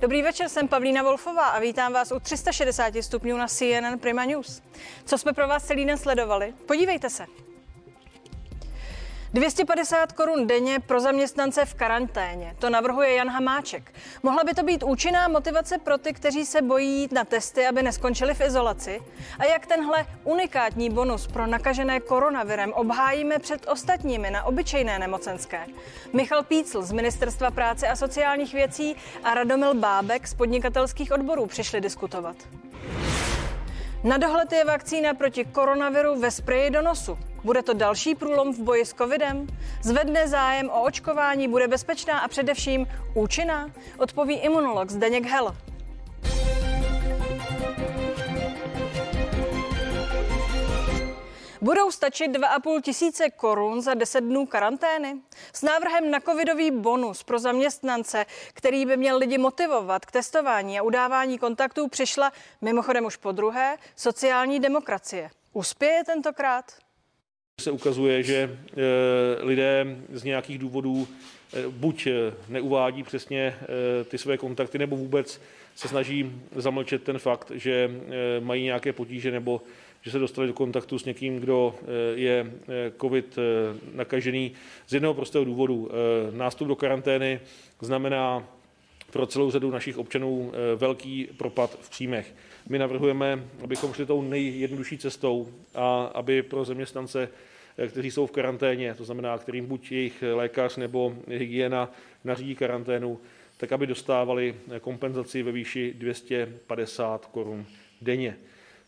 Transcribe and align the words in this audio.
Dobrý 0.00 0.22
večer, 0.22 0.48
jsem 0.48 0.68
Pavlína 0.68 1.02
Wolfová 1.02 1.46
a 1.46 1.58
vítám 1.58 1.92
vás 1.92 2.12
u 2.12 2.20
360 2.20 2.94
stupňů 3.00 3.36
na 3.36 3.46
CNN 3.48 3.98
Prima 4.00 4.24
News. 4.24 4.62
Co 5.04 5.18
jsme 5.18 5.32
pro 5.32 5.48
vás 5.48 5.64
celý 5.64 5.84
den 5.84 5.98
sledovali? 5.98 6.54
Podívejte 6.66 7.10
se. 7.10 7.26
250 9.32 10.12
korun 10.12 10.46
denně 10.46 10.80
pro 10.80 11.00
zaměstnance 11.00 11.64
v 11.64 11.74
karanténě. 11.74 12.56
To 12.58 12.70
navrhuje 12.70 13.14
Jan 13.14 13.28
Hamáček. 13.28 13.92
Mohla 14.22 14.44
by 14.44 14.54
to 14.54 14.62
být 14.62 14.82
účinná 14.82 15.28
motivace 15.28 15.78
pro 15.78 15.98
ty, 15.98 16.12
kteří 16.12 16.46
se 16.46 16.62
bojí 16.62 17.00
jít 17.00 17.12
na 17.12 17.24
testy, 17.24 17.66
aby 17.66 17.82
neskončili 17.82 18.34
v 18.34 18.40
izolaci? 18.40 19.00
A 19.38 19.44
jak 19.44 19.66
tenhle 19.66 20.06
unikátní 20.24 20.90
bonus 20.90 21.26
pro 21.26 21.46
nakažené 21.46 22.00
koronavirem 22.00 22.72
obhájíme 22.72 23.38
před 23.38 23.68
ostatními 23.68 24.30
na 24.30 24.44
obyčejné 24.44 24.98
nemocenské? 24.98 25.66
Michal 26.12 26.42
Pícl 26.42 26.82
z 26.82 26.92
Ministerstva 26.92 27.50
práce 27.50 27.88
a 27.88 27.96
sociálních 27.96 28.54
věcí 28.54 28.96
a 29.24 29.34
Radomil 29.34 29.74
Bábek 29.74 30.26
z 30.28 30.34
podnikatelských 30.34 31.12
odborů 31.12 31.46
přišli 31.46 31.80
diskutovat. 31.80 32.36
Na 34.06 34.16
dohled 34.16 34.52
je 34.52 34.64
vakcína 34.64 35.14
proti 35.14 35.44
koronaviru 35.44 36.20
ve 36.20 36.30
spreji 36.30 36.70
do 36.70 36.82
nosu. 36.82 37.18
Bude 37.44 37.62
to 37.62 37.74
další 37.74 38.14
průlom 38.14 38.54
v 38.54 38.58
boji 38.58 38.84
s 38.84 38.94
covidem? 38.94 39.46
Zvedne 39.82 40.28
zájem 40.28 40.70
o 40.70 40.82
očkování, 40.82 41.48
bude 41.48 41.68
bezpečná 41.68 42.18
a 42.18 42.28
především 42.28 42.86
účinná? 43.14 43.70
Odpoví 43.98 44.34
imunolog 44.34 44.90
Zdeněk 44.90 45.24
Hel. 45.26 45.56
Budou 51.66 51.90
stačit 51.90 52.28
2,5 52.28 52.80
tisíce 52.82 53.30
korun 53.30 53.80
za 53.82 53.94
10 53.94 54.20
dnů 54.20 54.46
karantény? 54.46 55.16
S 55.52 55.62
návrhem 55.62 56.10
na 56.10 56.20
covidový 56.20 56.70
bonus 56.70 57.22
pro 57.22 57.38
zaměstnance, 57.38 58.26
který 58.54 58.86
by 58.86 58.96
měl 58.96 59.18
lidi 59.18 59.38
motivovat 59.38 60.06
k 60.06 60.10
testování 60.10 60.78
a 60.78 60.82
udávání 60.82 61.38
kontaktů, 61.38 61.88
přišla 61.88 62.32
mimochodem 62.60 63.04
už 63.04 63.16
po 63.16 63.32
druhé 63.32 63.76
sociální 63.96 64.60
demokracie. 64.60 65.30
Uspěje 65.52 66.04
tentokrát? 66.04 66.64
Se 67.60 67.70
ukazuje, 67.70 68.22
že 68.22 68.58
eh, 68.70 68.76
lidé 69.44 69.86
z 70.12 70.24
nějakých 70.24 70.58
důvodů 70.58 71.08
eh, 71.52 71.68
buď 71.68 72.06
eh, 72.06 72.12
neuvádí 72.48 73.02
přesně 73.02 73.56
ty 74.08 74.18
své 74.18 74.38
kontakty, 74.38 74.78
nebo 74.78 74.96
vůbec 74.96 75.40
se 75.74 75.88
snaží 75.88 76.42
zamlčet 76.56 77.02
ten 77.02 77.18
fakt, 77.18 77.52
že 77.54 77.90
mají 78.40 78.64
nějaké 78.64 78.92
potíže 78.92 79.30
nebo 79.30 79.62
že 80.06 80.12
se 80.12 80.18
dostali 80.18 80.46
do 80.46 80.54
kontaktu 80.54 80.98
s 80.98 81.04
někým, 81.04 81.38
kdo 81.38 81.74
je 82.14 82.52
COVID 83.00 83.38
nakažený 83.94 84.52
z 84.86 84.94
jednoho 84.94 85.14
prostého 85.14 85.44
důvodu. 85.44 85.90
Nástup 86.30 86.68
do 86.68 86.76
karantény 86.76 87.40
znamená 87.80 88.48
pro 89.12 89.26
celou 89.26 89.50
řadu 89.50 89.70
našich 89.70 89.98
občanů 89.98 90.52
velký 90.76 91.28
propad 91.36 91.78
v 91.80 91.90
příjmech. 91.90 92.34
My 92.68 92.78
navrhujeme, 92.78 93.44
abychom 93.64 93.92
šli 93.92 94.06
tou 94.06 94.22
nejjednodušší 94.22 94.98
cestou 94.98 95.48
a 95.74 96.04
aby 96.04 96.42
pro 96.42 96.64
zaměstnance, 96.64 97.28
eh, 97.78 97.88
kteří 97.88 98.10
jsou 98.10 98.26
v 98.26 98.30
karanténě, 98.30 98.94
to 98.94 99.04
znamená, 99.04 99.38
kterým 99.38 99.66
buď 99.66 99.92
jejich 99.92 100.24
lékař 100.32 100.76
nebo 100.76 101.16
hygiena 101.28 101.92
nařídí 102.24 102.54
karanténu, 102.54 103.18
tak 103.56 103.72
aby 103.72 103.86
dostávali 103.86 104.54
kompenzaci 104.80 105.42
ve 105.42 105.52
výši 105.52 105.94
250 105.98 107.26
korun 107.26 107.66
denně. 108.02 108.36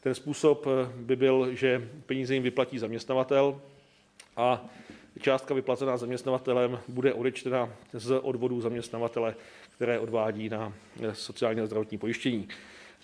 Ten 0.00 0.14
způsob 0.14 0.66
eh, 0.66 0.92
by 0.96 1.16
byl, 1.16 1.54
že 1.54 1.88
peníze 2.06 2.34
jim 2.34 2.42
vyplatí 2.42 2.78
zaměstnavatel 2.78 3.60
a 4.36 4.64
částka 5.20 5.54
vyplacená 5.54 5.96
zaměstnavatelem 5.96 6.80
bude 6.88 7.12
odečtena 7.12 7.70
z 7.92 8.20
odvodů 8.22 8.60
zaměstnavatele, 8.60 9.34
které 9.76 9.98
odvádí 9.98 10.48
na 10.48 10.72
eh, 11.02 11.14
sociální 11.14 11.60
a 11.60 11.66
zdravotní 11.66 11.98
pojištění. 11.98 12.48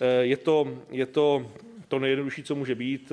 Eh, 0.01 0.25
je 0.25 0.37
to, 0.37 0.79
je 0.91 1.07
to 1.07 1.47
to 1.89 1.99
nejjednodušší, 1.99 2.43
co 2.43 2.55
může 2.55 2.75
být. 2.75 3.13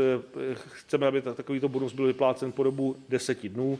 Chceme, 0.56 1.08
aby 1.08 1.22
takovýto 1.22 1.70
bonus 1.70 1.94
byl 1.94 2.08
vyplácen 2.08 2.52
po 2.52 2.64
dobu 2.64 2.96
deseti 3.10 3.50
dnů. 3.50 3.80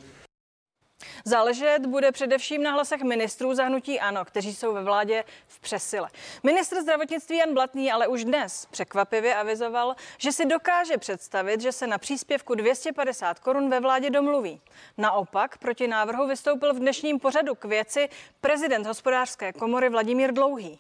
Záležet 1.26 1.86
bude 1.86 2.12
především 2.12 2.64
na 2.64 2.72
hlasech 2.72 3.02
ministrů 3.02 3.54
zahnutí 3.54 4.00
ANO, 4.00 4.26
kteří 4.26 4.56
jsou 4.56 4.74
ve 4.74 4.84
vládě 4.84 5.24
v 5.48 5.60
přesile. 5.60 6.10
Ministr 6.44 6.82
zdravotnictví 6.82 7.38
Jan 7.38 7.54
Blatný 7.54 7.92
ale 7.92 8.08
už 8.08 8.26
dnes 8.26 8.68
překvapivě 8.72 9.36
avizoval, 9.36 9.96
že 10.18 10.32
si 10.32 10.46
dokáže 10.46 10.98
představit, 10.98 11.62
že 11.62 11.72
se 11.72 11.88
na 11.88 11.98
příspěvku 11.98 12.56
250 12.56 13.40
korun 13.40 13.70
ve 13.70 13.80
vládě 13.80 14.10
domluví. 14.10 14.62
Naopak 14.98 15.58
proti 15.58 15.88
návrhu 15.88 16.28
vystoupil 16.28 16.74
v 16.74 16.80
dnešním 16.80 17.20
pořadu 17.20 17.56
k 17.56 17.66
věci 17.66 18.10
prezident 18.42 18.88
hospodářské 18.88 19.54
komory 19.54 19.90
Vladimír 19.90 20.34
Dlouhý. 20.34 20.80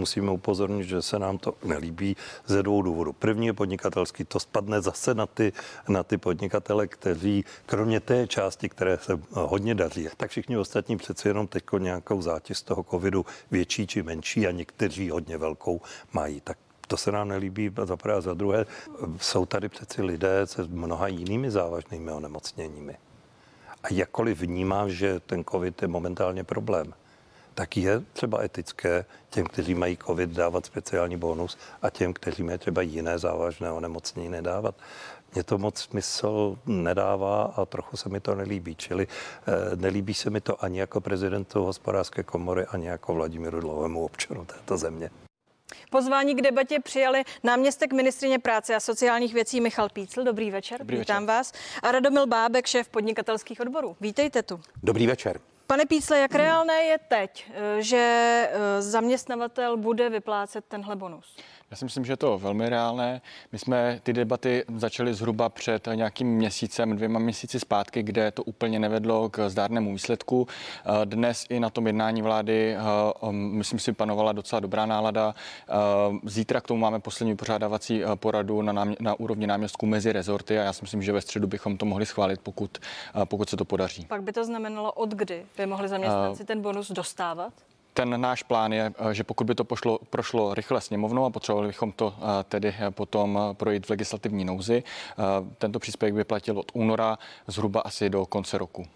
Musíme 0.00 0.30
upozornit, 0.30 0.84
že 0.84 1.02
se 1.02 1.18
nám 1.18 1.38
to 1.38 1.54
nelíbí 1.64 2.16
ze 2.46 2.62
dvou 2.62 2.82
důvodů. 2.82 3.12
První 3.12 3.46
je 3.46 3.52
podnikatelský, 3.52 4.24
to 4.24 4.40
spadne 4.40 4.80
zase 4.80 5.14
na 5.14 5.26
ty, 5.26 5.52
na 5.88 6.02
ty 6.02 6.18
podnikatele, 6.18 6.86
kteří 6.86 7.44
kromě 7.66 8.00
té 8.00 8.26
části, 8.26 8.68
které 8.68 8.98
se 8.98 9.20
hodně 9.30 9.74
daří, 9.74 10.08
tak 10.16 10.30
všichni 10.30 10.56
ostatní 10.58 10.96
přeci 10.96 11.28
jenom 11.28 11.46
teď 11.46 11.64
nějakou 11.78 12.22
zátěž 12.22 12.58
z 12.58 12.62
toho 12.62 12.82
covidu 12.82 13.26
větší 13.50 13.86
či 13.86 14.02
menší 14.02 14.46
a 14.46 14.50
někteří 14.50 15.10
hodně 15.10 15.38
velkou 15.38 15.80
mají. 16.12 16.40
Tak 16.40 16.58
to 16.88 16.96
se 16.96 17.12
nám 17.12 17.28
nelíbí 17.28 17.70
za 17.84 17.96
prvé 17.96 18.14
a 18.14 18.20
za 18.20 18.34
druhé. 18.34 18.66
Jsou 19.20 19.46
tady 19.46 19.68
přeci 19.68 20.02
lidé 20.02 20.46
se 20.46 20.64
mnoha 20.64 21.08
jinými 21.08 21.50
závažnými 21.50 22.10
onemocněními. 22.10 22.96
A 23.82 23.86
jakkoliv 23.90 24.40
vnímám, 24.40 24.90
že 24.90 25.20
ten 25.20 25.44
covid 25.44 25.82
je 25.82 25.88
momentálně 25.88 26.44
problém, 26.44 26.94
tak 27.54 27.76
je 27.76 28.00
třeba 28.12 28.42
etické 28.44 29.04
těm, 29.30 29.46
kteří 29.46 29.74
mají 29.74 29.98
covid, 30.06 30.30
dávat 30.30 30.66
speciální 30.66 31.16
bonus 31.16 31.58
a 31.82 31.90
těm, 31.90 32.12
kteří 32.12 32.42
mají 32.42 32.58
třeba 32.58 32.82
jiné 32.82 33.18
závažné 33.18 33.72
onemocnění, 33.72 34.28
nedávat. 34.28 34.74
Mně 35.34 35.44
to 35.44 35.58
moc 35.58 35.78
smysl 35.78 36.58
nedává 36.66 37.42
a 37.42 37.64
trochu 37.64 37.96
se 37.96 38.08
mi 38.08 38.20
to 38.20 38.34
nelíbí. 38.34 38.74
Čili 38.74 39.06
eh, 39.46 39.76
nelíbí 39.76 40.14
se 40.14 40.30
mi 40.30 40.40
to 40.40 40.64
ani 40.64 40.80
jako 40.80 41.00
prezidentu 41.00 41.64
hospodářské 41.64 42.22
komory, 42.22 42.66
ani 42.66 42.86
jako 42.86 43.14
Vladimíru 43.14 43.60
Dlouhému 43.60 44.04
občanu 44.04 44.44
této 44.44 44.76
země. 44.76 45.10
Pozvání 45.90 46.34
k 46.34 46.42
debatě 46.42 46.80
přijali 46.80 47.22
náměstek 47.42 47.92
ministrině 47.92 48.38
práce 48.38 48.74
a 48.74 48.80
sociálních 48.80 49.34
věcí 49.34 49.60
Michal 49.60 49.88
Pícl. 49.88 50.24
Dobrý 50.24 50.50
večer, 50.50 50.78
Dobrý 50.78 50.98
vítám 50.98 51.22
večer. 51.26 51.36
vás. 51.36 51.52
A 51.82 51.92
Radomil 51.92 52.26
Bábek, 52.26 52.66
šéf 52.66 52.88
podnikatelských 52.88 53.60
odborů. 53.60 53.96
Vítejte 54.00 54.42
tu. 54.42 54.60
Dobrý 54.82 55.06
večer. 55.06 55.40
Pane 55.66 55.86
Pícle, 55.86 56.18
jak 56.18 56.34
reálné 56.34 56.82
je 56.82 56.98
teď, 56.98 57.50
eh, 57.54 57.82
že 57.82 57.98
eh, 58.50 58.82
zaměstnavatel 58.82 59.76
bude 59.76 60.10
vyplácet 60.10 60.64
tenhle 60.64 60.96
bonus? 60.96 61.36
Já 61.72 61.76
si 61.76 61.84
myslím, 61.84 62.04
že 62.04 62.12
je 62.12 62.16
to 62.16 62.38
velmi 62.38 62.68
reálné. 62.68 63.20
My 63.52 63.58
jsme 63.58 64.00
ty 64.02 64.12
debaty 64.12 64.64
začali 64.76 65.14
zhruba 65.14 65.48
před 65.48 65.88
nějakým 65.94 66.28
měsícem, 66.28 66.96
dvěma 66.96 67.18
měsíci 67.18 67.60
zpátky, 67.60 68.02
kde 68.02 68.30
to 68.30 68.42
úplně 68.42 68.78
nevedlo 68.78 69.30
k 69.30 69.48
zdárnému 69.48 69.92
výsledku. 69.92 70.46
Dnes 71.04 71.46
i 71.48 71.60
na 71.60 71.70
tom 71.70 71.86
jednání 71.86 72.22
vlády, 72.22 72.76
um, 73.20 73.36
myslím 73.36 73.78
si, 73.78 73.92
panovala 73.92 74.32
docela 74.32 74.60
dobrá 74.60 74.86
nálada. 74.86 75.34
Zítra 76.24 76.60
k 76.60 76.66
tomu 76.66 76.80
máme 76.80 77.00
poslední 77.00 77.36
pořádávací 77.36 78.02
poradu 78.14 78.62
na, 78.62 78.72
námě- 78.72 78.96
na 79.00 79.20
úrovni 79.20 79.46
náměstků 79.46 79.86
mezi 79.86 80.12
rezorty 80.12 80.58
a 80.58 80.62
já 80.62 80.72
si 80.72 80.82
myslím, 80.82 81.02
že 81.02 81.12
ve 81.12 81.20
středu 81.20 81.46
bychom 81.46 81.76
to 81.76 81.86
mohli 81.86 82.06
schválit, 82.06 82.40
pokud, 82.40 82.78
pokud 83.24 83.50
se 83.50 83.56
to 83.56 83.64
podaří. 83.64 84.04
Pak 84.08 84.22
by 84.22 84.32
to 84.32 84.44
znamenalo, 84.44 84.92
od 84.92 85.10
kdy 85.10 85.46
by 85.56 85.66
mohli 85.66 85.88
zaměstnanci 85.88 86.44
ten 86.44 86.60
bonus 86.62 86.90
dostávat? 86.90 87.52
Ten 87.94 88.20
náš 88.20 88.42
plán 88.42 88.72
je, 88.72 88.92
eh, 88.98 89.14
že 89.14 89.24
pokud 89.24 89.46
by 89.46 89.54
to 89.54 89.64
pošlo, 89.64 89.98
prošlo 90.10 90.54
rychle 90.54 90.80
sněmovnou 90.80 91.24
a 91.24 91.30
potřebovali 91.30 91.68
bychom 91.68 91.92
to 91.92 92.14
eh, 92.16 92.44
tedy 92.44 92.74
eh, 92.78 92.90
potom 92.90 93.38
projít 93.52 93.86
v 93.86 93.90
legislativní 93.90 94.44
nouzi, 94.44 94.82
tento 95.58 95.78
příspěvek 95.78 96.14
by 96.14 96.24
platil 96.24 96.58
od 96.58 96.70
února 96.74 97.18
zhruba 97.46 97.80
asi 97.80 98.10
do 98.10 98.26
konce 98.26 98.58
roku. 98.58 98.86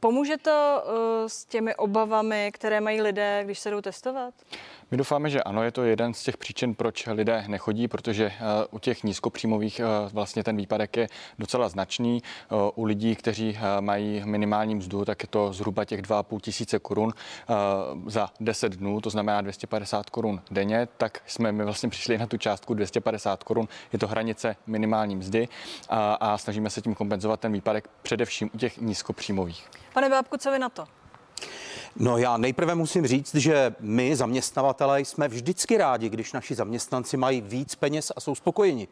Pomůže 0.00 0.36
to 0.36 0.84
s 1.26 1.44
těmi 1.44 1.74
obavami, 1.74 2.50
které 2.54 2.80
mají 2.80 3.02
lidé, 3.02 3.42
když 3.44 3.58
se 3.58 3.70
jdou 3.70 3.80
testovat? 3.80 4.34
My 4.90 4.96
doufáme, 4.96 5.30
že 5.30 5.42
ano, 5.42 5.62
je 5.62 5.70
to 5.70 5.84
jeden 5.84 6.14
z 6.14 6.22
těch 6.22 6.36
příčin, 6.36 6.74
proč 6.74 7.06
lidé 7.06 7.44
nechodí, 7.46 7.88
protože 7.88 8.24
eh, 8.24 8.40
u 8.70 8.78
těch 8.78 9.04
nízkopříjmových 9.04 9.80
eh, 9.80 9.84
vlastně 10.12 10.44
ten 10.44 10.56
výpadek 10.56 10.96
je 10.96 11.08
docela 11.38 11.68
značný. 11.68 12.22
Eh, 12.22 12.54
u 12.74 12.84
lidí, 12.84 13.16
kteří 13.16 13.58
mají 13.80 14.22
minimální 14.24 14.74
mzdu, 14.74 15.04
tak 15.04 15.22
je 15.22 15.28
to 15.28 15.52
zhruba 15.52 15.84
těch 15.84 16.02
2,5 16.02 16.40
tisíce 16.40 16.78
korun 16.78 17.12
za 18.06 18.30
10 18.40 18.72
dnů, 18.72 19.00
to 19.00 19.10
znamená 19.10 19.40
250 19.40 20.10
korun 20.10 20.42
denně, 20.50 20.88
tak 20.96 21.22
jsme 21.26 21.52
my 21.52 21.64
vlastně 21.64 21.88
přišli 21.88 22.18
na 22.18 22.26
tu 22.26 22.36
částku 22.36 22.74
250 22.74 23.44
korun. 23.44 23.68
Je 23.92 23.98
to 23.98 24.06
hranice 24.06 24.56
minimální 24.66 25.16
mzdy 25.16 25.48
a, 25.88 26.14
a 26.14 26.38
snažíme 26.38 26.70
se 26.70 26.80
tím 26.80 26.94
kompenzovat 26.94 27.40
ten 27.40 27.52
výpadek 27.52 27.88
především 28.02 28.50
u 28.54 28.58
těch 28.58 28.78
nízkopříjmových. 28.78 29.68
Pane 29.94 30.08
Bábku, 30.08 30.36
co 30.36 30.50
vy 30.50 30.58
na 30.58 30.68
to? 30.68 30.84
No 32.00 32.18
já 32.18 32.36
nejprve 32.36 32.74
musím 32.74 33.06
říct, 33.06 33.34
že 33.34 33.74
my 33.80 34.16
zaměstnavatelé 34.16 35.00
jsme 35.00 35.28
vždycky 35.28 35.78
rádi, 35.78 36.08
když 36.08 36.32
naši 36.32 36.54
zaměstnanci 36.54 37.16
mají 37.16 37.40
víc 37.40 37.74
peněz 37.74 38.12
a 38.16 38.20
jsou 38.20 38.34
spokojeni. 38.34 38.88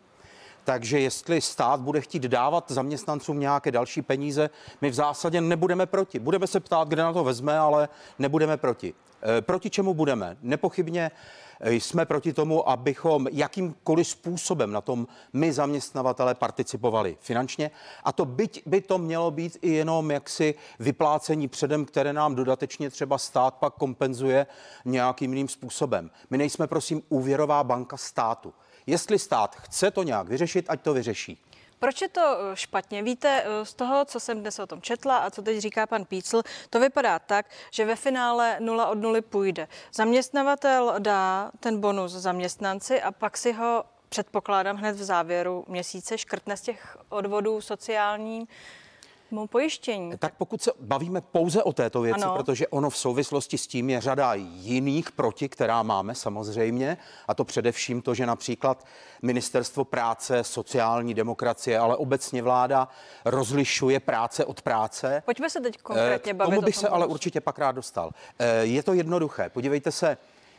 Takže 0.66 1.00
jestli 1.00 1.40
stát 1.40 1.80
bude 1.80 2.00
chtít 2.00 2.22
dávat 2.22 2.70
zaměstnancům 2.70 3.40
nějaké 3.40 3.70
další 3.70 4.02
peníze, 4.02 4.50
my 4.80 4.90
v 4.90 4.94
zásadě 4.94 5.40
nebudeme 5.40 5.86
proti. 5.86 6.18
Budeme 6.18 6.46
se 6.46 6.60
ptát, 6.60 6.88
kde 6.88 7.02
na 7.02 7.12
to 7.12 7.24
vezme, 7.24 7.58
ale 7.58 7.88
nebudeme 8.18 8.56
proti. 8.56 8.94
Eh, 9.22 9.42
proti 9.42 9.70
čemu 9.70 9.94
budeme? 9.94 10.36
Nepochybně 10.42 11.10
jsme 11.60 12.06
proti 12.06 12.32
tomu, 12.32 12.68
abychom 12.68 13.26
jakýmkoliv 13.32 14.08
způsobem 14.08 14.72
na 14.72 14.80
tom 14.80 15.06
my 15.32 15.52
zaměstnavatele 15.52 16.34
participovali 16.34 17.16
finančně. 17.20 17.70
A 18.04 18.12
to 18.12 18.24
byť 18.24 18.62
by 18.66 18.80
to 18.80 18.98
mělo 18.98 19.30
být 19.30 19.58
i 19.62 19.70
jenom 19.70 20.10
jaksi 20.10 20.54
vyplácení 20.78 21.48
předem, 21.48 21.84
které 21.84 22.12
nám 22.12 22.34
dodatečně 22.34 22.90
třeba 22.90 23.18
stát 23.18 23.54
pak 23.54 23.74
kompenzuje 23.74 24.46
nějakým 24.84 25.32
jiným 25.32 25.48
způsobem. 25.48 26.10
My 26.30 26.38
nejsme, 26.38 26.66
prosím, 26.66 27.02
úvěrová 27.08 27.64
banka 27.64 27.96
státu. 27.96 28.54
Jestli 28.86 29.18
stát 29.18 29.56
chce 29.56 29.90
to 29.90 30.02
nějak 30.02 30.28
vyřešit, 30.28 30.66
ať 30.68 30.82
to 30.82 30.94
vyřeší. 30.94 31.38
Proč 31.78 32.00
je 32.00 32.08
to 32.08 32.20
eh, 32.20 32.56
špatně? 32.56 33.02
Víte, 33.02 33.42
eh, 33.44 33.64
z 33.64 33.74
toho, 33.74 34.04
co 34.04 34.20
jsem 34.20 34.40
dnes 34.40 34.58
o 34.58 34.66
tom 34.66 34.82
četla 34.82 35.16
a 35.16 35.30
co 35.30 35.42
teď 35.42 35.58
říká 35.58 35.86
pan 35.86 36.04
Pícl, 36.04 36.42
to 36.70 36.80
vypadá 36.80 37.18
tak, 37.18 37.46
že 37.70 37.84
ve 37.84 37.96
finále 37.96 38.56
nula 38.60 38.86
od 38.86 38.98
nuly 38.98 39.20
půjde. 39.20 39.68
Zaměstnavatel 39.94 40.94
dá 40.98 41.50
ten 41.60 41.80
bonus 41.80 42.12
zaměstnanci 42.12 43.02
a 43.02 43.12
pak 43.12 43.36
si 43.36 43.52
ho 43.52 43.84
předpokládám 44.08 44.76
hned 44.76 44.96
v 44.96 45.04
závěru 45.04 45.64
měsíce 45.68 46.18
škrtne 46.18 46.56
z 46.56 46.60
těch 46.60 46.96
odvodů 47.08 47.60
sociální 49.30 49.48
pojištění. 49.48 50.18
Tak 50.18 50.34
pokud 50.34 50.62
se 50.62 50.70
bavíme 50.80 51.20
pouze 51.20 51.62
o 51.62 51.72
této 51.72 52.00
věci, 52.00 52.22
ano. 52.22 52.34
protože 52.36 52.68
ono 52.68 52.90
v 52.90 52.96
souvislosti 52.96 53.58
s 53.58 53.66
tím 53.66 53.90
je 53.90 54.00
řada 54.00 54.34
jiných 54.34 55.12
proti, 55.12 55.48
která 55.48 55.82
máme 55.82 56.14
samozřejmě, 56.14 56.96
a 57.28 57.34
to 57.34 57.44
především 57.44 58.02
to, 58.02 58.14
že 58.14 58.26
například 58.26 58.86
ministerstvo 59.22 59.84
práce, 59.84 60.44
sociální 60.44 61.14
demokracie, 61.14 61.78
ale 61.78 61.96
obecně 61.96 62.42
vláda 62.42 62.88
rozlišuje 63.24 64.00
práce 64.00 64.44
od 64.44 64.62
práce. 64.62 65.22
Pojďme 65.24 65.50
se 65.50 65.60
teď 65.60 65.76
konkrétně 65.78 66.34
bavit. 66.34 66.50
Tomu 66.50 66.62
bych 66.62 66.76
se 66.76 66.88
ale 66.88 67.06
určitě 67.06 67.40
pak 67.40 67.58
rád 67.58 67.72
dostal. 67.72 68.10
Eh, 68.38 68.64
je 68.64 68.82
to 68.82 68.92
jednoduché. 68.92 69.48
Podívejte 69.48 69.92
se, 69.92 70.16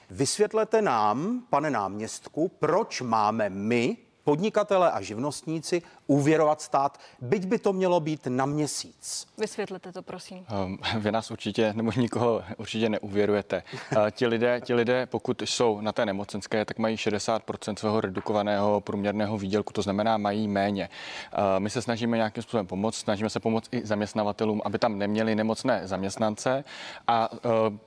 vysvětlete 0.09 0.81
nám, 0.81 1.43
pane 1.49 1.69
náměstku, 1.69 2.47
proč 2.47 3.01
máme 3.01 3.49
my 3.49 3.97
podnikatele 4.27 4.91
a 4.91 5.01
živnostníci 5.01 5.81
úvěrovat 6.07 6.61
stát, 6.61 6.97
byť 7.21 7.45
by 7.45 7.59
to 7.59 7.73
mělo 7.73 7.99
být 7.99 8.27
na 8.27 8.45
měsíc. 8.45 9.27
Vysvětlete 9.37 9.91
to, 9.91 10.01
prosím. 10.01 10.45
Um, 10.65 10.77
vy 10.99 11.11
nás 11.11 11.31
určitě, 11.31 11.73
nebo 11.73 11.91
nikoho 11.97 12.43
určitě 12.57 12.89
neuvěrujete. 12.89 13.63
Uh, 13.73 14.09
ti, 14.11 14.27
lidé, 14.27 14.61
ti 14.61 14.73
lidé, 14.73 15.05
pokud 15.05 15.41
jsou 15.41 15.81
na 15.81 15.91
té 15.91 16.05
nemocenské, 16.05 16.65
tak 16.65 16.79
mají 16.79 16.95
60% 16.95 17.75
svého 17.75 18.01
redukovaného 18.01 18.81
průměrného 18.81 19.37
výdělku, 19.37 19.73
to 19.73 19.81
znamená, 19.81 20.17
mají 20.17 20.47
méně. 20.47 20.89
Uh, 21.37 21.43
my 21.59 21.69
se 21.69 21.81
snažíme 21.81 22.17
nějakým 22.17 22.43
způsobem 22.43 22.67
pomoct, 22.67 22.95
snažíme 22.95 23.29
se 23.29 23.39
pomoct 23.39 23.73
i 23.73 23.85
zaměstnavatelům, 23.85 24.61
aby 24.65 24.79
tam 24.79 24.97
neměli 24.97 25.35
nemocné 25.35 25.81
zaměstnance. 25.83 26.63
A, 27.07 27.29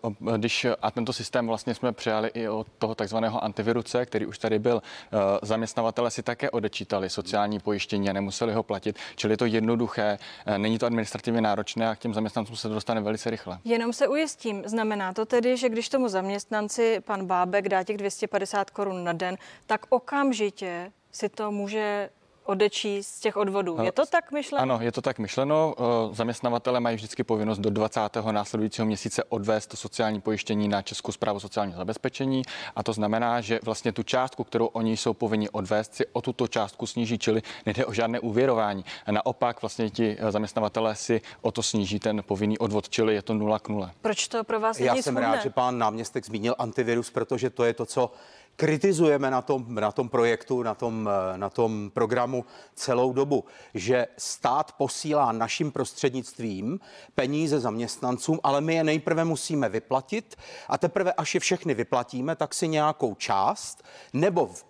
uh, 0.03 0.37
když, 0.37 0.67
a 0.83 0.91
tento 0.91 1.13
systém 1.13 1.47
vlastně 1.47 1.75
jsme 1.75 1.93
přijali 1.93 2.31
i 2.35 2.49
od 2.49 2.67
toho 2.79 2.95
takzvaného 2.95 3.45
antiviruce, 3.45 4.07
který 4.07 4.27
už 4.27 4.39
tady 4.39 4.59
byl. 4.59 4.75
Uh, 4.75 5.21
zaměstnavatele 5.43 6.11
si 6.11 6.23
také 6.23 6.51
odečítali 6.51 7.11
sociální 7.11 7.61
pojištění 7.61 8.10
a 8.11 8.13
nemuseli 8.13 8.53
ho 8.53 8.63
platit. 8.63 8.99
Čili 9.17 9.33
je 9.33 9.37
to 9.37 9.47
jednoduché, 9.47 10.19
eh, 10.47 10.59
není 10.59 10.79
to 10.79 10.87
administrativně 10.87 11.41
náročné 11.41 11.89
a 11.89 11.95
k 11.95 11.99
těm 11.99 12.15
zaměstnancům 12.15 12.57
se 12.57 12.69
dostane 12.69 13.01
velice 13.01 13.31
rychle. 13.31 13.59
Jenom 13.65 13.93
se 13.93 14.09
ujistím, 14.09 14.63
znamená 14.67 15.13
to 15.13 15.27
tedy, 15.27 15.57
že 15.57 15.69
když 15.69 15.89
tomu 15.89 16.09
zaměstnanci 16.09 17.01
pan 17.01 17.27
Bábek 17.27 17.69
dá 17.69 17.83
těch 17.83 17.97
250 17.97 18.71
korun 18.71 19.05
na 19.05 19.13
den, 19.13 19.37
tak 19.67 19.87
okamžitě 19.89 20.93
si 21.13 21.29
to 21.29 21.51
může 21.51 22.11
odečíst 22.51 23.09
z 23.09 23.21
těch 23.21 23.37
odvodů. 23.37 23.77
Je 23.83 23.93
to 23.93 24.07
tak 24.07 24.33
myšleno? 24.33 24.63
Ano, 24.63 24.79
je 24.83 24.93
to 24.93 25.03
tak 25.03 25.19
myšleno. 25.19 25.75
Zaměstnavatele 26.13 26.81
mají 26.81 26.97
vždycky 26.97 27.25
povinnost 27.25 27.59
do 27.59 27.71
20. 27.71 28.01
následujícího 28.31 28.87
měsíce 28.87 29.25
odvést 29.25 29.67
to 29.67 29.77
sociální 29.77 30.21
pojištění 30.21 30.69
na 30.69 30.83
Českou 30.83 31.13
zprávu 31.13 31.41
sociálního 31.41 31.79
zabezpečení 31.79 32.43
a 32.77 32.83
to 32.83 32.93
znamená, 32.93 33.41
že 33.41 33.61
vlastně 33.63 33.93
tu 33.93 34.03
částku, 34.03 34.45
kterou 34.45 34.67
oni 34.67 34.97
jsou 34.97 35.15
povinni 35.15 35.49
odvést, 35.51 35.95
si 35.95 36.07
o 36.13 36.23
tuto 36.23 36.49
částku 36.49 36.87
sníží, 36.87 37.19
čili 37.19 37.43
nejde 37.67 37.87
o 37.87 37.93
žádné 37.93 38.21
uvěrování. 38.21 38.85
A 39.07 39.13
naopak 39.13 39.63
vlastně 39.63 39.91
ti 39.91 40.17
zaměstnavatele 40.29 40.95
si 40.95 41.21
o 41.41 41.53
to 41.53 41.63
sníží 41.63 41.99
ten 41.99 42.23
povinný 42.27 42.59
odvod, 42.59 42.89
čili 42.89 43.15
je 43.15 43.23
to 43.23 43.35
nula 43.35 43.59
k 43.59 43.69
nule. 43.69 43.91
Proč 44.03 44.29
to 44.29 44.45
pro 44.45 44.61
vás 44.61 44.81
Já 44.81 44.95
jsem 44.95 45.03
schudné? 45.03 45.21
rád, 45.21 45.43
že 45.43 45.51
pán 45.51 45.79
náměstek 45.79 46.27
zmínil 46.27 46.55
antivirus, 46.59 47.11
protože 47.11 47.51
to 47.51 47.65
je 47.65 47.75
to, 47.75 47.87
co 47.87 48.11
kritizujeme 48.57 49.31
na 49.31 49.43
tom, 49.43 49.75
na 49.75 49.93
tom 49.93 50.09
projektu, 50.09 50.63
na 50.63 50.75
tom, 50.75 51.11
na 51.37 51.51
tom 51.51 51.91
programu 51.95 52.45
celou 52.75 53.13
dobu, 53.13 53.45
že 53.75 54.07
stát 54.19 54.73
posílá 54.73 55.33
naším 55.33 55.73
prostřednictvím 55.73 56.81
peníze 57.15 57.61
zaměstnancům, 57.61 58.41
ale 58.43 58.61
my 58.61 58.75
je 58.75 58.85
nejprve 58.85 59.25
musíme 59.25 59.69
vyplatit 59.69 60.37
a 60.69 60.79
teprve, 60.79 61.13
až 61.13 61.35
je 61.35 61.41
všechny 61.41 61.75
vyplatíme, 61.75 62.37
tak 62.37 62.55
si 62.55 62.69
nějakou 62.69 63.15
část 63.15 63.85
nebo 64.13 64.47
v 64.47 64.65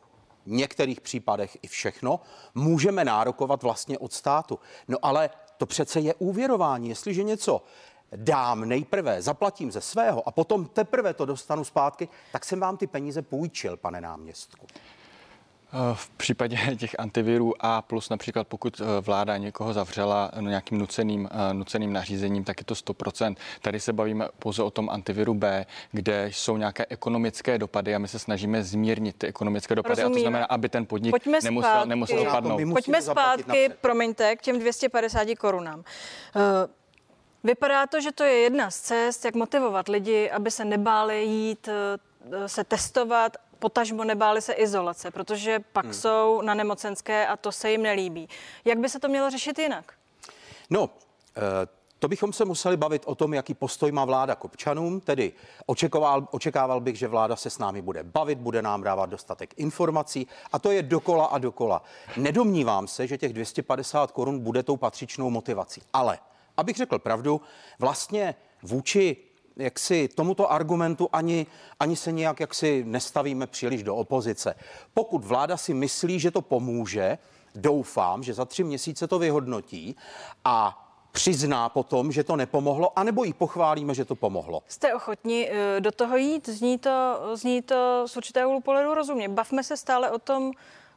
některých 0.47 1.01
případech 1.01 1.59
i 1.63 1.69
všechno 1.69 2.21
můžeme 2.55 3.05
nárokovat 3.05 3.63
vlastně 3.63 3.99
od 3.99 4.13
státu. 4.13 4.59
No 4.89 4.99
ale 5.03 5.31
to 5.57 5.67
přece 5.67 6.01
je 6.01 6.15
úvěrování. 6.15 6.89
Jestliže 6.89 7.23
něco 7.23 7.63
dám 8.17 8.69
nejprve, 8.69 9.23
zaplatím 9.23 9.73
ze 9.73 9.81
svého 9.81 10.29
a 10.29 10.31
potom 10.31 10.67
teprve 10.67 11.15
to 11.15 11.27
dostanu 11.27 11.65
zpátky, 11.65 12.09
tak 12.33 12.45
jsem 12.45 12.61
vám 12.61 12.77
ty 12.77 12.87
peníze 12.87 13.23
půjčil, 13.23 13.77
pane 13.77 14.01
náměstku. 14.01 14.67
Eh, 15.73 15.95
v 15.95 16.11
případě 16.11 16.59
těch 16.79 16.97
antivirů 16.99 17.55
A 17.61 17.83
plus 17.83 18.09
například 18.09 18.49
pokud 18.49 18.81
eh, 18.81 19.01
vláda 19.01 19.37
někoho 19.37 19.73
zavřela 19.73 20.31
no, 20.41 20.49
nějakým 20.49 20.79
nuceným, 20.79 21.29
eh, 21.33 21.55
nuceným 21.55 21.93
nařízením, 21.93 22.45
tak 22.45 22.61
je 22.61 22.65
to 22.65 22.75
100%. 22.75 23.37
Tady 23.63 23.81
se 23.81 23.93
bavíme 23.93 24.29
pouze 24.39 24.63
o 24.63 24.71
tom 24.71 24.91
antiviru 24.91 25.35
B, 25.35 25.67
kde 25.93 26.29
jsou 26.33 26.57
nějaké 26.57 26.87
ekonomické 26.89 27.59
dopady 27.59 27.95
a 27.95 27.99
my 27.99 28.09
se 28.09 28.19
snažíme 28.19 28.63
zmírnit 28.63 29.17
ty 29.19 29.27
ekonomické 29.27 29.75
dopady. 29.75 30.03
Rozumíme. 30.03 30.17
A 30.17 30.19
to 30.19 30.23
znamená, 30.23 30.45
aby 30.45 30.69
ten 30.69 30.87
podnik 30.87 31.11
Pojďme 31.11 31.39
nemusel, 31.45 31.71
zpátky. 31.71 31.89
nemusel 31.89 32.25
dopadnout. 32.25 32.61
Pojďme 32.73 33.03
zpátky, 33.03 33.69
promiňte, 33.81 34.37
k 34.37 34.43
těm 34.43 34.59
250 34.59 35.29
korunám. 35.39 35.79
Uh, 35.79 36.80
Vypadá 37.45 37.87
to, 37.87 38.01
že 38.01 38.13
to 38.13 38.25
je 38.25 38.33
jedna 38.33 38.71
z 38.71 38.81
cest, 38.81 39.25
jak 39.25 39.35
motivovat 39.35 39.89
lidi, 39.89 40.31
aby 40.31 40.51
se 40.51 40.65
nebáli 40.65 41.25
jít 41.25 41.69
eh, 41.69 42.49
se 42.49 42.65
testovat, 42.65 43.37
potažmo 43.59 44.05
nebáli 44.05 44.43
se 44.43 44.53
izolace, 44.53 45.11
protože 45.11 45.59
pak 45.73 45.85
hmm. 45.85 45.95
jsou 45.95 46.41
na 46.45 46.55
nemocenské 46.55 47.27
a 47.27 47.37
to 47.37 47.53
se 47.53 47.71
jim 47.71 47.83
nelíbí. 47.83 48.29
Jak 48.65 48.79
by 48.79 48.89
se 48.89 49.01
to 49.01 49.09
mělo 49.09 49.31
řešit 49.31 49.59
jinak? 49.59 49.93
No, 50.71 50.91
eh, 51.37 51.41
to 51.99 52.09
bychom 52.09 52.33
se 52.33 52.45
museli 52.45 52.77
bavit 52.77 53.03
o 53.07 53.15
tom, 53.15 53.35
jaký 53.35 53.55
postoj 53.55 53.93
má 53.93 54.05
vláda 54.05 54.35
k 54.35 54.45
občanům, 54.45 55.01
tedy 55.01 55.33
očekával, 55.67 56.29
očekával 56.31 56.81
bych, 56.81 56.97
že 56.97 57.09
vláda 57.09 57.37
se 57.37 57.51
s 57.51 57.59
námi 57.59 57.83
bude 57.83 58.03
bavit, 58.03 58.39
bude 58.39 58.63
nám 58.63 58.83
dávat 58.83 59.11
dostatek 59.11 59.55
informací 59.57 60.27
a 60.53 60.59
to 60.59 60.71
je 60.71 60.83
dokola 60.83 61.27
a 61.27 61.39
dokola. 61.39 61.83
Nedomnívám 62.17 62.87
se, 62.87 63.07
že 63.07 63.19
těch 63.19 63.33
250 63.33 64.11
korun 64.11 64.41
bude 64.41 64.63
tou 64.63 64.77
patřičnou 64.77 65.31
motivací, 65.31 65.83
ale 65.93 66.19
abych 66.61 66.77
řekl 66.77 66.99
pravdu, 66.99 67.41
vlastně 67.79 68.35
vůči 68.63 69.17
jak 69.57 69.79
si 69.79 70.09
tomuto 70.09 70.53
argumentu 70.53 71.09
ani, 71.13 71.47
ani 71.81 71.97
se 71.97 72.13
nějak 72.13 72.41
jak 72.41 72.55
si 72.55 72.85
nestavíme 72.87 73.47
příliš 73.47 73.83
do 73.83 73.97
opozice. 73.97 74.55
Pokud 74.95 75.25
vláda 75.25 75.57
si 75.57 75.75
myslí, 75.75 76.21
že 76.21 76.31
to 76.31 76.43
pomůže, 76.43 77.19
doufám, 77.55 78.23
že 78.23 78.35
za 78.35 78.45
tři 78.45 78.65
měsíce 78.65 79.07
to 79.07 79.19
vyhodnotí 79.19 79.97
a 80.45 80.87
přizná 81.13 81.69
potom, 81.69 82.13
že 82.13 82.25
to 82.25 82.37
nepomohlo, 82.37 82.99
anebo 82.99 83.25
ji 83.25 83.33
pochválíme, 83.33 83.95
že 83.95 84.05
to 84.05 84.15
pomohlo. 84.15 84.63
Jste 84.69 84.95
ochotni 84.95 85.51
eh, 85.51 85.81
do 85.81 85.93
toho 85.93 86.17
jít? 86.17 86.49
Zní 86.49 86.79
to, 86.79 87.21
zní 87.35 87.63
to 87.63 88.05
z 88.07 88.17
určitého 88.17 88.61
pohledu 88.61 88.95
rozumně. 88.95 89.29
Bavme 89.29 89.65
se 89.65 89.77
stále 89.77 90.11
o 90.11 90.19
tom, 90.19 90.53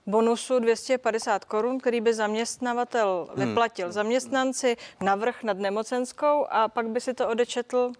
bonusu 0.05 0.59
250 0.59 1.45
korun, 1.45 1.79
který 1.79 2.01
by 2.01 2.13
zaměstnavatel 2.13 3.27
hmm. 3.35 3.47
vyplatil 3.47 3.91
zaměstnanci 3.91 4.77
navrh 5.01 5.43
nad 5.43 5.57
nemocenskou 5.57 6.45
a 6.49 6.67
pak 6.67 6.89
by 6.89 7.01
si 7.01 7.13
to 7.13 7.29
odečetl 7.29 7.91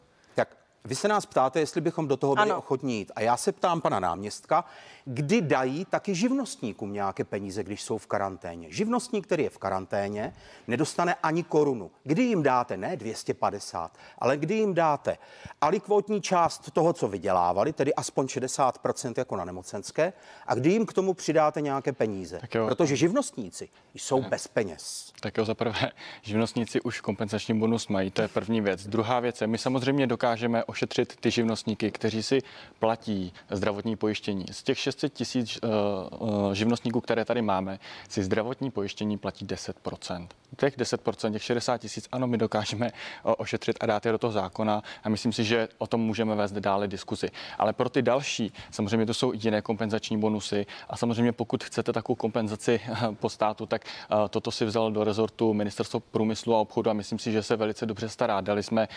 vy 0.86 0.96
se 0.96 1.08
nás 1.08 1.26
ptáte, 1.26 1.60
jestli 1.60 1.82
bychom 1.82 2.08
do 2.08 2.18
toho 2.18 2.36
byli 2.36 2.52
ano. 2.52 2.58
ochotní 2.58 2.98
jít. 2.98 3.12
A 3.16 3.22
já 3.22 3.38
se 3.38 3.52
ptám 3.52 3.82
pana 3.82 4.00
náměstka, 4.00 4.66
kdy 5.06 5.42
dají 5.42 5.86
taky 5.86 6.16
živnostníkům 6.16 6.94
nějaké 6.94 7.24
peníze, 7.24 7.64
když 7.64 7.84
jsou 7.84 7.98
v 7.98 8.08
karanténě. 8.08 8.72
Živnostník, 8.72 9.26
který 9.26 9.44
je 9.44 9.50
v 9.50 9.58
karanténě, 9.58 10.34
nedostane 10.68 11.16
ani 11.24 11.44
korunu. 11.44 11.92
Kdy 12.04 12.24
jim 12.24 12.44
dáte, 12.44 12.78
ne 12.78 12.98
250, 12.98 13.98
ale 14.20 14.38
kdy 14.38 14.56
jim 14.56 14.74
dáte 14.74 15.18
alikvotní 15.62 16.22
část 16.22 16.72
toho, 16.72 16.94
co 16.94 17.08
vydělávali, 17.08 17.74
tedy 17.74 17.94
aspoň 17.96 18.26
60% 18.26 19.14
jako 19.18 19.36
na 19.36 19.46
nemocenské, 19.46 20.14
a 20.48 20.56
kdy 20.56 20.70
jim 20.70 20.86
k 20.86 20.94
tomu 20.94 21.14
přidáte 21.14 21.62
nějaké 21.62 21.94
peníze. 21.94 22.42
Protože 22.68 22.96
živnostníci 22.96 23.70
jsou 23.96 24.22
ne. 24.22 24.30
bez 24.30 24.48
peněz. 24.48 25.14
Tak 25.20 25.38
jo, 25.38 25.46
za 25.46 25.54
prvé, 25.54 25.92
živnostníci 26.22 26.82
už 26.82 27.02
kompenzační 27.02 27.60
bonus 27.60 27.88
mají, 27.88 28.12
to 28.12 28.22
je 28.22 28.28
první 28.28 28.62
věc. 28.62 28.88
Druhá 28.88 29.20
věc 29.20 29.42
je, 29.42 29.48
my 29.48 29.58
samozřejmě 29.58 30.08
dokážeme 30.08 30.64
ošetřit 30.74 31.16
ty 31.20 31.32
živnostníky, 31.32 31.92
kteří 31.92 32.24
si 32.24 32.42
platí 32.80 33.34
zdravotní 33.52 33.96
pojištění. 33.96 34.46
Z 34.52 34.64
těch 34.64 34.80
600 34.80 35.14
tisíc 35.14 35.60
uh, 35.64 36.54
živnostníků, 36.54 37.02
které 37.02 37.26
tady 37.26 37.42
máme, 37.42 37.80
si 38.10 38.24
zdravotní 38.24 38.72
pojištění 38.72 39.18
platí 39.18 39.46
10% 39.46 40.28
těch 40.56 40.78
10%, 40.78 41.32
těch 41.34 41.44
60 41.44 41.78
tisíc, 41.78 42.08
ano, 42.12 42.28
my 42.28 42.38
dokážeme 42.38 42.92
ošetřit 43.24 43.78
a 43.80 43.86
dát 43.86 44.06
je 44.06 44.12
do 44.12 44.18
toho 44.18 44.34
zákona 44.34 44.84
a 45.04 45.10
myslím 45.10 45.34
si, 45.34 45.44
že 45.44 45.68
o 45.78 45.88
tom 45.88 46.02
můžeme 46.02 46.36
vést 46.36 46.52
dále 46.52 46.88
diskuzi. 46.88 47.30
Ale 47.58 47.74
pro 47.74 47.90
ty 47.90 48.02
další, 48.02 48.54
samozřejmě 48.72 49.06
to 49.06 49.14
jsou 49.14 49.34
jiné 49.34 49.62
kompenzační 49.62 50.18
bonusy 50.18 50.66
a 50.90 50.98
samozřejmě 50.98 51.32
pokud 51.32 51.64
chcete 51.64 51.94
takovou 51.94 52.16
kompenzaci 52.16 52.82
po 53.20 53.30
státu, 53.30 53.66
tak 53.66 53.86
toto 54.30 54.52
si 54.52 54.66
vzal 54.66 54.92
do 54.92 55.04
rezortu 55.04 55.54
Ministerstvo 55.54 56.00
průmyslu 56.00 56.56
a 56.56 56.60
obchodu 56.60 56.90
a 56.90 56.94
myslím 56.94 57.20
si, 57.20 57.32
že 57.32 57.44
se 57.44 57.56
velice 57.56 57.86
dobře 57.86 58.10
stará. 58.10 58.42
Dali 58.42 58.64
jsme, 58.64 58.88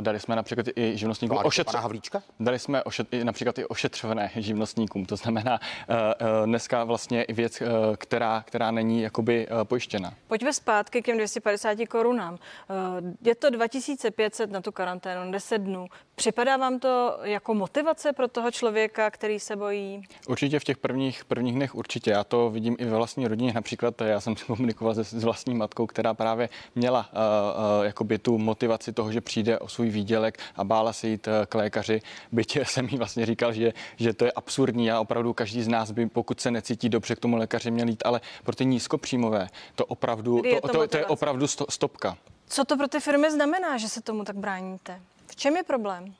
dali 0.00 0.20
jsme 0.20 0.36
například 0.36 0.66
i 0.76 0.96
živnostníkům 1.02 1.38
ošetř... 1.44 1.76
Dali 2.40 2.58
jsme 2.58 2.82
ošet... 2.82 3.08
například 3.22 3.58
i 3.58 3.66
ošetřované 3.66 4.30
živnostníkům. 4.36 5.06
To 5.06 5.16
znamená 5.16 5.60
dneska 6.44 6.84
vlastně 6.84 7.26
věc, 7.28 7.62
která, 7.96 8.42
která 8.46 8.70
není 8.70 9.02
jakoby 9.02 9.48
pojištěna. 9.64 10.14
Pojďme 10.26 10.52
zpátky 10.52 11.02
k 11.02 11.06
těm 11.06 11.16
250 11.16 11.78
korunám. 11.88 12.38
Eh, 12.70 13.28
je 13.28 13.34
to 13.34 13.50
2500 13.50 14.50
na 14.50 14.60
tu 14.60 14.72
karanténu, 14.72 15.32
10 15.32 15.58
dnů. 15.58 15.86
Připadá 16.22 16.56
vám 16.56 16.78
to 16.78 17.18
jako 17.22 17.54
motivace 17.54 18.12
pro 18.12 18.28
toho 18.28 18.50
člověka, 18.50 19.10
který 19.10 19.40
se 19.40 19.56
bojí? 19.56 20.02
Určitě 20.28 20.60
v 20.60 20.64
těch 20.64 20.76
prvních, 20.76 21.24
prvních 21.24 21.54
dnech 21.54 21.74
určitě. 21.74 22.10
Já 22.10 22.24
to 22.24 22.50
vidím 22.50 22.76
i 22.78 22.84
ve 22.84 22.96
vlastní 22.96 23.28
rodině. 23.28 23.52
Například 23.52 24.00
já 24.00 24.20
jsem 24.20 24.34
komunikoval 24.46 24.94
se, 24.94 25.04
s 25.04 25.24
vlastní 25.24 25.54
matkou, 25.54 25.86
která 25.86 26.14
právě 26.14 26.48
měla 26.74 27.10
uh, 27.12 27.18
uh, 27.78 27.84
jakoby 27.84 28.18
tu 28.18 28.38
motivaci 28.38 28.92
toho, 28.92 29.12
že 29.12 29.20
přijde 29.20 29.58
o 29.58 29.68
svůj 29.68 29.88
výdělek 29.88 30.38
a 30.56 30.64
bála 30.64 30.92
se 30.92 31.08
jít 31.08 31.26
uh, 31.26 31.32
k 31.48 31.54
lékaři. 31.54 32.00
Byť 32.32 32.58
jsem 32.66 32.88
jí 32.88 32.98
vlastně 32.98 33.26
říkal, 33.26 33.52
že, 33.52 33.72
že 33.96 34.12
to 34.12 34.24
je 34.24 34.32
absurdní 34.32 34.90
a 34.90 35.00
opravdu 35.00 35.32
každý 35.32 35.62
z 35.62 35.68
nás 35.68 35.90
by, 35.90 36.06
pokud 36.06 36.40
se 36.40 36.50
necítí 36.50 36.88
dobře, 36.88 37.16
k 37.16 37.20
tomu 37.20 37.36
lékaři 37.36 37.70
měl 37.70 37.88
jít, 37.88 38.02
ale 38.06 38.20
pro 38.44 38.54
ty 38.54 38.66
nízkopříjmové 38.66 39.48
to 39.74 39.86
opravdu, 39.86 40.42
to, 40.42 40.60
to, 40.60 40.68
to, 40.68 40.88
to 40.88 40.96
je 40.96 41.06
opravdu 41.06 41.46
stopka. 41.46 42.16
Co 42.46 42.64
to 42.64 42.76
pro 42.76 42.88
ty 42.88 43.00
firmy 43.00 43.30
znamená, 43.30 43.78
že 43.78 43.88
se 43.88 44.02
tomu 44.02 44.24
tak 44.24 44.36
bráníte? 44.36 45.00
V 45.32 45.36
čem 45.36 45.56
je 45.56 45.62
problém? 45.62 46.14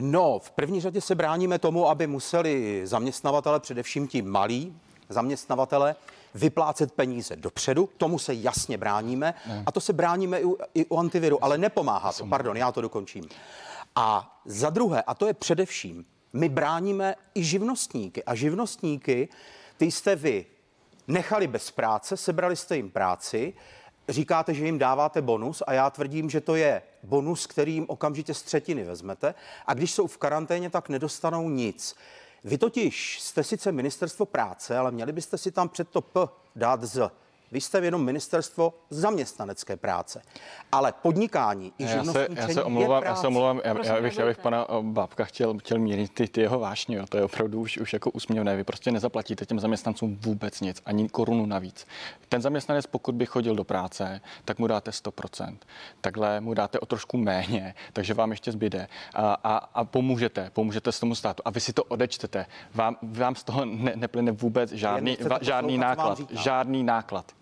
No, 0.00 0.38
v 0.38 0.50
první 0.50 0.80
řadě 0.80 1.00
se 1.00 1.14
bráníme 1.14 1.58
tomu, 1.58 1.88
aby 1.88 2.06
museli 2.06 2.82
zaměstnavatele, 2.86 3.60
především 3.60 4.08
ti 4.08 4.22
malí 4.22 4.76
zaměstnavatele, 5.08 5.96
vyplácet 6.34 6.92
peníze 6.92 7.36
dopředu. 7.36 7.88
Tomu 7.96 8.18
se 8.18 8.34
jasně 8.34 8.78
bráníme. 8.78 9.34
Ne. 9.46 9.62
A 9.66 9.72
to 9.72 9.80
se 9.80 9.92
bráníme 9.92 10.40
i 10.40 10.44
u, 10.44 10.58
i 10.74 10.86
u 10.86 10.96
antiviru, 10.96 11.44
ale 11.44 11.58
nepomáhá 11.58 12.12
to. 12.12 12.26
Pardon, 12.26 12.56
já 12.56 12.72
to 12.72 12.80
dokončím. 12.80 13.24
A 13.96 14.40
za 14.44 14.70
druhé, 14.70 15.02
a 15.02 15.14
to 15.14 15.26
je 15.26 15.34
především, 15.34 16.04
my 16.32 16.48
bráníme 16.48 17.14
i 17.34 17.44
živnostníky. 17.44 18.24
A 18.24 18.34
živnostníky, 18.34 19.28
ty 19.76 19.84
jste 19.90 20.16
vy 20.16 20.46
nechali 21.08 21.46
bez 21.46 21.70
práce, 21.70 22.16
sebrali 22.16 22.56
jste 22.56 22.76
jim 22.76 22.90
práci, 22.90 23.54
říkáte, 24.12 24.54
že 24.54 24.64
jim 24.66 24.78
dáváte 24.78 25.22
bonus 25.22 25.62
a 25.66 25.72
já 25.72 25.90
tvrdím, 25.90 26.30
že 26.30 26.40
to 26.40 26.54
je 26.54 26.82
bonus, 27.02 27.46
který 27.46 27.74
jim 27.74 27.84
okamžitě 27.88 28.34
z 28.34 28.42
třetiny 28.42 28.84
vezmete 28.84 29.34
a 29.66 29.74
když 29.74 29.92
jsou 29.92 30.06
v 30.06 30.18
karanténě, 30.18 30.70
tak 30.70 30.88
nedostanou 30.88 31.48
nic. 31.48 31.96
Vy 32.44 32.58
totiž 32.58 33.20
jste 33.20 33.44
sice 33.44 33.72
ministerstvo 33.72 34.26
práce, 34.26 34.78
ale 34.78 34.90
měli 34.90 35.12
byste 35.12 35.38
si 35.38 35.50
tam 35.50 35.68
před 35.68 35.88
to 35.88 36.00
P 36.00 36.28
dát 36.56 36.82
z 36.82 37.10
vy 37.52 37.60
jste 37.60 37.78
jenom 37.78 38.04
ministerstvo 38.04 38.74
zaměstnanecké 38.90 39.76
práce. 39.76 40.22
Ale 40.72 40.92
podnikání 40.92 41.72
i 41.78 41.84
já 41.84 42.04
se, 42.04 42.28
já 42.30 42.48
se 42.48 42.62
omlouvám, 42.62 43.02
já 43.02 43.16
se 43.16 43.26
omlouvám, 43.26 43.60
já, 43.64 43.84
já, 43.84 44.00
bych, 44.00 44.18
já 44.18 44.26
bych 44.26 44.38
pana 44.38 44.66
eh, 44.68 44.82
Bábka 44.82 45.24
chtěl, 45.24 45.58
chtěl 45.58 45.78
mírnit 45.78 46.14
ty, 46.14 46.28
ty 46.28 46.40
jeho 46.40 46.58
vášně, 46.58 46.96
jo. 46.96 47.04
to 47.08 47.16
je 47.16 47.24
opravdu 47.24 47.60
už, 47.60 47.78
už 47.78 47.92
jako 47.92 48.10
úsměvné. 48.10 48.56
Vy 48.56 48.64
prostě 48.64 48.92
nezaplatíte 48.92 49.46
těm 49.46 49.60
zaměstnancům 49.60 50.18
vůbec 50.20 50.60
nic, 50.60 50.82
ani 50.86 51.08
korunu 51.08 51.46
navíc. 51.46 51.86
Ten 52.28 52.42
zaměstnanec, 52.42 52.86
pokud 52.86 53.14
by 53.14 53.26
chodil 53.26 53.54
do 53.54 53.64
práce, 53.64 54.20
tak 54.44 54.58
mu 54.58 54.66
dáte 54.66 54.90
100%. 54.90 55.56
Takhle 56.00 56.40
mu 56.40 56.54
dáte 56.54 56.80
o 56.80 56.86
trošku 56.86 57.16
méně, 57.16 57.74
takže 57.92 58.14
vám 58.14 58.30
ještě 58.30 58.52
zbyde. 58.52 58.88
A, 59.14 59.34
a, 59.44 59.56
a 59.56 59.84
pomůžete, 59.84 60.50
pomůžete 60.52 60.92
s 60.92 61.00
tomu 61.00 61.14
státu. 61.14 61.42
A 61.44 61.50
vy 61.50 61.60
si 61.60 61.72
to 61.72 61.84
odečtete. 61.84 62.46
Vám, 62.74 62.96
vám 63.02 63.34
z 63.34 63.44
toho 63.44 63.64
ne, 63.64 63.92
neplyne 63.96 64.32
vůbec 64.32 64.72
žádný, 64.72 65.16
va, 65.28 65.38
žádný 65.40 65.78
náklad. 65.78 66.18
Žádný 66.30 66.82
náklad. 66.82 67.39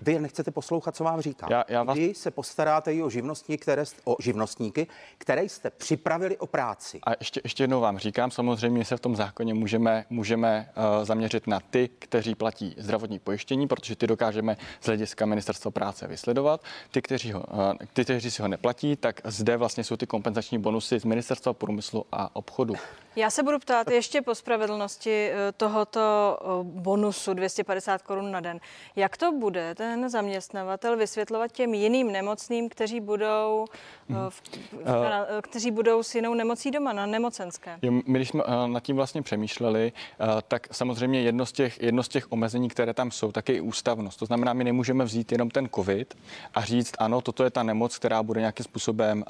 Vy 0.00 0.18
nechcete 0.18 0.50
poslouchat, 0.50 0.96
co 0.96 1.04
vám 1.04 1.20
říkám. 1.20 1.48
Já, 1.52 1.64
já 1.68 1.82
vás... 1.82 1.98
Vy 1.98 2.14
se 2.14 2.30
postaráte 2.30 2.94
i 2.94 3.02
o 3.02 3.10
živnostníky, 3.10 3.62
které, 3.62 3.84
o 4.04 4.16
živnostníky, 4.20 4.86
které 5.18 5.44
jste 5.44 5.70
připravili 5.70 6.36
o 6.36 6.46
práci. 6.46 7.00
A 7.06 7.10
ještě, 7.20 7.40
ještě 7.44 7.62
jednou 7.62 7.80
vám 7.80 7.98
říkám, 7.98 8.30
samozřejmě 8.30 8.84
se 8.84 8.96
v 8.96 9.00
tom 9.00 9.16
zákoně 9.16 9.54
můžeme, 9.54 10.04
můžeme 10.10 10.72
uh, 10.98 11.04
zaměřit 11.04 11.46
na 11.46 11.60
ty, 11.60 11.90
kteří 11.98 12.34
platí 12.34 12.74
zdravotní 12.78 13.18
pojištění, 13.18 13.68
protože 13.68 13.96
ty 13.96 14.06
dokážeme 14.06 14.56
z 14.80 14.86
hlediska 14.86 15.26
ministerstva 15.26 15.70
práce 15.70 16.06
vysledovat. 16.06 16.60
Ty, 16.90 17.02
kteří, 17.02 17.32
ho, 17.32 17.40
uh, 17.40 17.72
ty, 17.92 18.04
kteří 18.04 18.30
si 18.30 18.42
ho 18.42 18.48
neplatí, 18.48 18.96
tak 18.96 19.20
zde 19.24 19.56
vlastně 19.56 19.84
jsou 19.84 19.96
ty 19.96 20.06
kompenzační 20.06 20.58
bonusy 20.58 21.00
z 21.00 21.04
ministerstva 21.04 21.52
průmyslu 21.52 22.04
a 22.12 22.36
obchodu. 22.36 22.74
Já 23.16 23.30
se 23.30 23.42
budu 23.42 23.58
ptát 23.58 23.90
ještě 23.90 24.22
po 24.22 24.34
spravedlnosti 24.34 25.30
eh, 25.30 25.52
tohoto 25.52 26.38
bonusu 26.62 27.34
250 27.34 28.02
korun 28.02 28.30
na 28.30 28.40
den. 28.40 28.60
Jak 28.96 29.16
to 29.16 29.32
bude 29.32 29.74
ten 29.74 29.85
zaměstnavatel 30.06 30.96
vysvětlovat 30.96 31.52
těm 31.52 31.74
jiným 31.74 32.12
nemocným, 32.12 32.68
kteří 32.68 33.00
budou, 33.00 33.64
mm. 34.08 34.16
v, 34.28 34.40
v, 34.40 34.72
uh, 34.72 34.80
kteří 35.42 35.70
budou 35.70 36.02
s 36.02 36.14
jinou 36.14 36.34
nemocí 36.34 36.70
doma 36.70 36.92
na 36.92 37.06
nemocenské? 37.06 37.78
Jo, 37.82 37.92
my, 37.92 38.02
když 38.06 38.28
jsme 38.28 38.42
nad 38.66 38.82
tím 38.82 38.96
vlastně 38.96 39.22
přemýšleli, 39.22 39.92
tak 40.48 40.66
samozřejmě 40.72 41.20
jedno 41.20 41.46
z, 41.46 41.52
těch, 41.52 41.82
jedno 41.82 42.02
z 42.02 42.08
těch 42.08 42.32
omezení, 42.32 42.68
které 42.68 42.94
tam 42.94 43.10
jsou, 43.10 43.32
tak 43.32 43.48
je 43.48 43.54
i 43.54 43.60
ústavnost. 43.60 44.18
To 44.18 44.26
znamená, 44.26 44.52
my 44.52 44.64
nemůžeme 44.64 45.04
vzít 45.04 45.32
jenom 45.32 45.50
ten 45.50 45.68
COVID 45.74 46.14
a 46.54 46.60
říct, 46.60 46.94
ano, 46.98 47.20
toto 47.20 47.44
je 47.44 47.50
ta 47.50 47.62
nemoc, 47.62 47.98
která 47.98 48.22
bude 48.22 48.40
nějakým 48.40 48.64
způsobem 48.64 49.24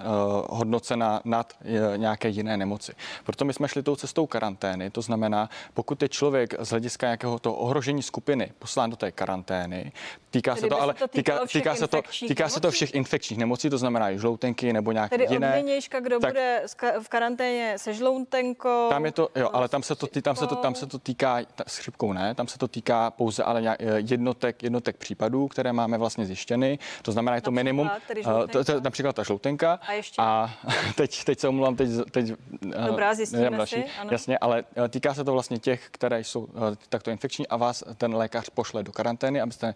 hodnocena 0.48 1.20
nad 1.24 1.52
nějaké 1.96 2.28
jiné 2.28 2.56
nemoci. 2.56 2.92
Proto 3.24 3.44
my 3.44 3.52
jsme 3.52 3.68
šli 3.68 3.82
tou 3.82 3.96
cestou 3.96 4.26
karantény. 4.26 4.90
To 4.90 5.02
znamená, 5.02 5.50
pokud 5.74 6.02
je 6.02 6.08
člověk 6.08 6.54
z 6.58 6.70
hlediska 6.70 7.06
nějakého 7.06 7.38
toho 7.38 7.56
ohrožení 7.56 8.02
skupiny 8.02 8.52
poslán 8.58 8.90
do 8.90 8.96
té 8.96 9.12
karantény, 9.12 9.92
týká 10.54 10.60
se 10.60 10.68
to, 10.68 10.82
ale 10.82 10.94
to 10.94 11.08
týká, 11.08 11.40
týká, 11.52 11.74
se 11.74 11.88
to, 11.88 12.02
týká 12.28 12.48
se 12.48 12.60
to 12.60 12.70
všech 12.70 12.94
infekčních 12.94 13.38
nemocí, 13.38 13.70
to 13.70 13.78
znamená 13.78 14.10
i 14.10 14.18
žloutenky 14.18 14.72
nebo 14.72 14.92
nějaké 14.92 15.18
Tedy 15.18 15.34
jiné. 15.34 15.62
Tedy 15.62 15.80
kdo 16.00 16.20
tak, 16.20 16.30
bude 16.30 16.62
v 17.00 17.08
karanténě 17.08 17.74
se 17.76 17.94
žloutenkou. 17.94 18.88
Tam 18.90 19.04
je 19.04 19.12
to, 19.12 19.28
jo, 19.36 19.50
ale 19.52 19.68
tam 19.68 19.82
se 19.82 19.94
to, 19.94 20.06
tam 20.22 20.36
se 20.36 20.46
to, 20.46 20.56
tam 20.56 20.74
se 20.74 20.86
to 20.86 20.98
týká, 20.98 21.38
s 21.66 21.78
chřipkou 21.78 22.12
ne, 22.12 22.34
tam 22.34 22.48
se 22.48 22.58
to 22.58 22.68
týká 22.68 23.10
pouze 23.10 23.42
ale 23.42 23.76
jednotek, 23.96 24.62
jednotek 24.62 24.96
případů, 24.96 25.48
které 25.48 25.72
máme 25.72 25.98
vlastně 25.98 26.26
zjištěny. 26.26 26.78
To 27.02 27.12
znamená, 27.12 27.34
je 27.34 27.42
to 27.42 27.50
minimum, 27.50 27.90
uh, 28.26 28.46
to, 28.46 28.64
to, 28.64 28.80
například 28.80 29.16
ta 29.16 29.22
žloutenka. 29.22 29.80
A 29.88 29.92
ještě? 29.92 30.22
A 30.22 30.54
teď, 30.96 31.24
teď 31.24 31.40
se 31.40 31.48
omlouvám, 31.48 31.76
teď, 31.76 31.88
teď 32.10 32.32
Dobrá, 32.86 33.14
zjistíme 33.14 33.50
další, 33.50 33.74
si, 33.74 33.84
ano. 34.00 34.10
Jasně, 34.12 34.38
ale 34.38 34.64
týká 34.88 35.14
se 35.14 35.24
to 35.24 35.32
vlastně 35.32 35.58
těch, 35.58 35.88
které 35.90 36.20
jsou 36.20 36.48
takto 36.88 37.10
infekční 37.10 37.46
a 37.48 37.56
vás 37.56 37.84
ten 37.98 38.14
lékař 38.14 38.50
pošle 38.50 38.82
do 38.82 38.92
karantény, 38.92 39.40
abyste 39.40 39.74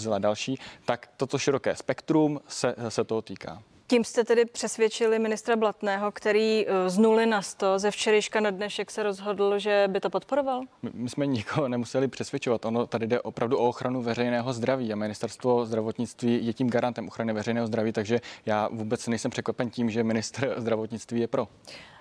neohrozila 0.00 0.18
další, 0.18 0.58
tak 0.84 1.08
toto 1.16 1.38
široké 1.38 1.76
spektrum 1.76 2.40
se, 2.48 2.74
se 2.88 3.04
toho 3.04 3.22
týká. 3.22 3.62
Tím 3.86 4.04
jste 4.04 4.24
tedy 4.24 4.44
přesvědčili 4.44 5.18
ministra 5.18 5.56
Blatného, 5.56 6.12
který 6.12 6.66
eh, 6.66 6.90
z 6.90 6.98
nuly 6.98 7.26
na 7.26 7.42
100 7.42 7.78
ze 7.78 7.90
včerejška 7.90 8.40
na 8.40 8.50
dnešek 8.50 8.90
se 8.90 9.02
rozhodl, 9.02 9.58
že 9.58 9.84
by 9.88 10.00
to 10.00 10.10
podporoval? 10.10 10.62
My, 10.92 11.08
jsme 11.08 11.26
nikoho 11.26 11.68
nemuseli 11.68 12.08
přesvědčovat. 12.08 12.64
Ono 12.64 12.86
tady 12.86 13.06
jde 13.06 13.20
opravdu 13.20 13.58
o 13.58 13.68
ochranu 13.68 14.02
veřejného 14.02 14.52
zdraví 14.52 14.92
a 14.92 14.96
ministerstvo 14.96 15.66
zdravotnictví 15.66 16.46
je 16.46 16.52
tím 16.52 16.70
garantem 16.70 17.08
ochrany 17.08 17.32
veřejného 17.32 17.66
zdraví, 17.66 17.92
takže 17.92 18.20
já 18.46 18.68
vůbec 18.72 19.06
nejsem 19.06 19.30
překvapen 19.30 19.70
tím, 19.70 19.90
že 19.90 20.04
ministr 20.04 20.54
zdravotnictví 20.56 21.20
je 21.20 21.28
pro. 21.28 21.48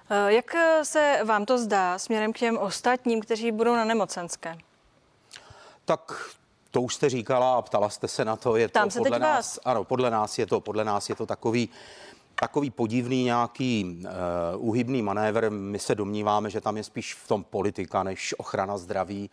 Eh, 0.09 0.33
jak 0.33 0.55
se 0.83 1.19
vám 1.25 1.45
to 1.45 1.57
zdá 1.57 1.99
směrem 1.99 2.33
k 2.33 2.37
těm 2.37 2.57
ostatním, 2.57 3.21
kteří 3.21 3.51
budou 3.51 3.75
na 3.75 3.85
nemocenské? 3.85 4.57
Tak 5.85 6.29
to 6.71 6.81
už 6.81 6.95
jste 6.95 7.09
říkala 7.09 7.55
a 7.55 7.61
ptala 7.61 7.89
jste 7.89 8.07
se 8.07 8.25
na 8.25 8.35
to. 8.35 8.55
Je 8.55 8.67
Tam 8.67 8.89
to 8.89 8.97
podle 8.97 9.11
teď 9.11 9.21
nás, 9.21 9.35
vás. 9.35 9.59
Ano, 9.65 9.83
podle 9.83 10.11
nás 10.11 10.37
je 10.39 10.45
to, 10.45 10.59
podle 10.59 10.83
nás 10.83 11.09
je 11.09 11.15
to 11.15 11.25
takový 11.25 11.69
takový 12.39 12.69
podivný 12.69 13.23
nějaký 13.23 14.05
uh, 14.61 15.01
manévr. 15.01 15.49
My 15.49 15.79
se 15.79 15.95
domníváme, 15.95 16.49
že 16.49 16.61
tam 16.61 16.77
je 16.77 16.83
spíš 16.83 17.15
v 17.15 17.27
tom 17.27 17.43
politika 17.43 18.03
než 18.03 18.35
ochrana 18.37 18.77
zdraví, 18.77 19.29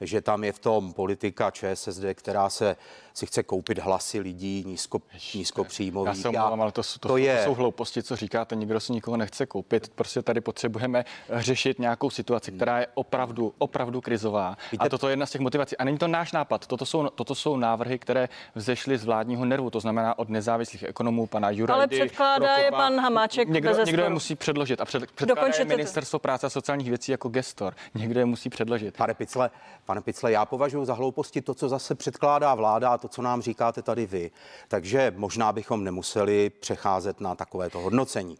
že 0.00 0.20
tam 0.20 0.44
je 0.44 0.52
v 0.52 0.58
tom 0.58 0.92
politika 0.92 1.50
ČSSD, 1.50 2.04
která 2.14 2.50
se 2.50 2.76
si 3.14 3.26
chce 3.26 3.42
koupit 3.42 3.78
hlasy 3.78 4.20
lidí 4.20 4.64
nízko, 4.66 5.02
nízkopříjmových. 5.34 6.16
Já 6.16 6.22
se 6.22 6.28
omlouvám, 6.28 6.62
ale 6.62 6.72
to, 6.72 6.82
to, 7.00 7.08
to, 7.08 7.16
je... 7.16 7.36
to 7.36 7.44
jsou 7.44 7.54
hlouposti, 7.54 8.02
co 8.02 8.16
říkáte, 8.16 8.56
nikdo 8.56 8.80
si 8.80 8.92
nikoho 8.92 9.16
nechce 9.16 9.46
koupit. 9.46 9.88
Prostě 9.94 10.22
tady 10.22 10.40
potřebujeme 10.40 11.04
řešit 11.30 11.78
nějakou 11.78 12.10
situaci, 12.10 12.52
která 12.52 12.78
je 12.78 12.86
opravdu, 12.94 13.54
opravdu 13.58 14.00
krizová. 14.00 14.56
Víte... 14.72 14.84
A 14.84 14.88
toto 14.88 15.08
je 15.08 15.12
jedna 15.12 15.26
z 15.26 15.30
těch 15.30 15.40
motivací. 15.40 15.76
A 15.76 15.84
není 15.84 15.98
to 15.98 16.08
náš 16.08 16.32
nápad, 16.32 16.66
toto 16.66 16.86
jsou, 16.86 17.08
toto 17.08 17.34
jsou 17.34 17.56
návrhy, 17.56 17.98
které 17.98 18.28
vzešly 18.54 18.98
z 18.98 19.04
vládního 19.04 19.44
nervu, 19.44 19.70
to 19.70 19.80
znamená 19.80 20.18
od 20.18 20.28
nezávislých 20.28 20.82
ekonomů, 20.82 21.26
pana 21.26 21.50
Jurajdy, 21.50 22.10
předkládá 22.54 22.64
je 22.64 22.70
pan 22.90 23.00
Hamáček 23.00 23.48
Někdo, 23.48 23.70
bez 23.74 23.86
někdo 23.86 24.02
je 24.02 24.08
musí 24.08 24.34
předložit 24.34 24.80
a 24.80 24.84
před, 24.84 25.02
předkládá 25.02 25.32
je 25.32 25.36
Dokončete 25.36 25.64
to. 25.64 25.76
ministerstvo 25.76 26.18
práce 26.18 26.46
a 26.46 26.50
sociálních 26.50 26.88
věcí 26.88 27.12
jako 27.12 27.28
gestor. 27.28 27.74
Někdo 27.94 28.20
je 28.20 28.26
musí 28.26 28.50
předložit. 28.50 28.96
Pane 28.96 29.14
Picle, 29.14 29.50
pane 29.84 30.00
Picle, 30.00 30.32
já 30.32 30.44
považuji 30.44 30.84
za 30.84 30.94
hlouposti 30.94 31.42
to, 31.42 31.54
co 31.54 31.68
zase 31.68 31.94
předkládá 31.94 32.54
vláda 32.54 32.90
a 32.90 32.98
to, 32.98 33.08
co 33.08 33.22
nám 33.22 33.42
říkáte 33.42 33.82
tady 33.82 34.06
vy. 34.06 34.30
Takže 34.68 35.12
možná 35.16 35.52
bychom 35.52 35.84
nemuseli 35.84 36.50
přecházet 36.50 37.20
na 37.20 37.34
takovéto 37.34 37.78
hodnocení. 37.78 38.38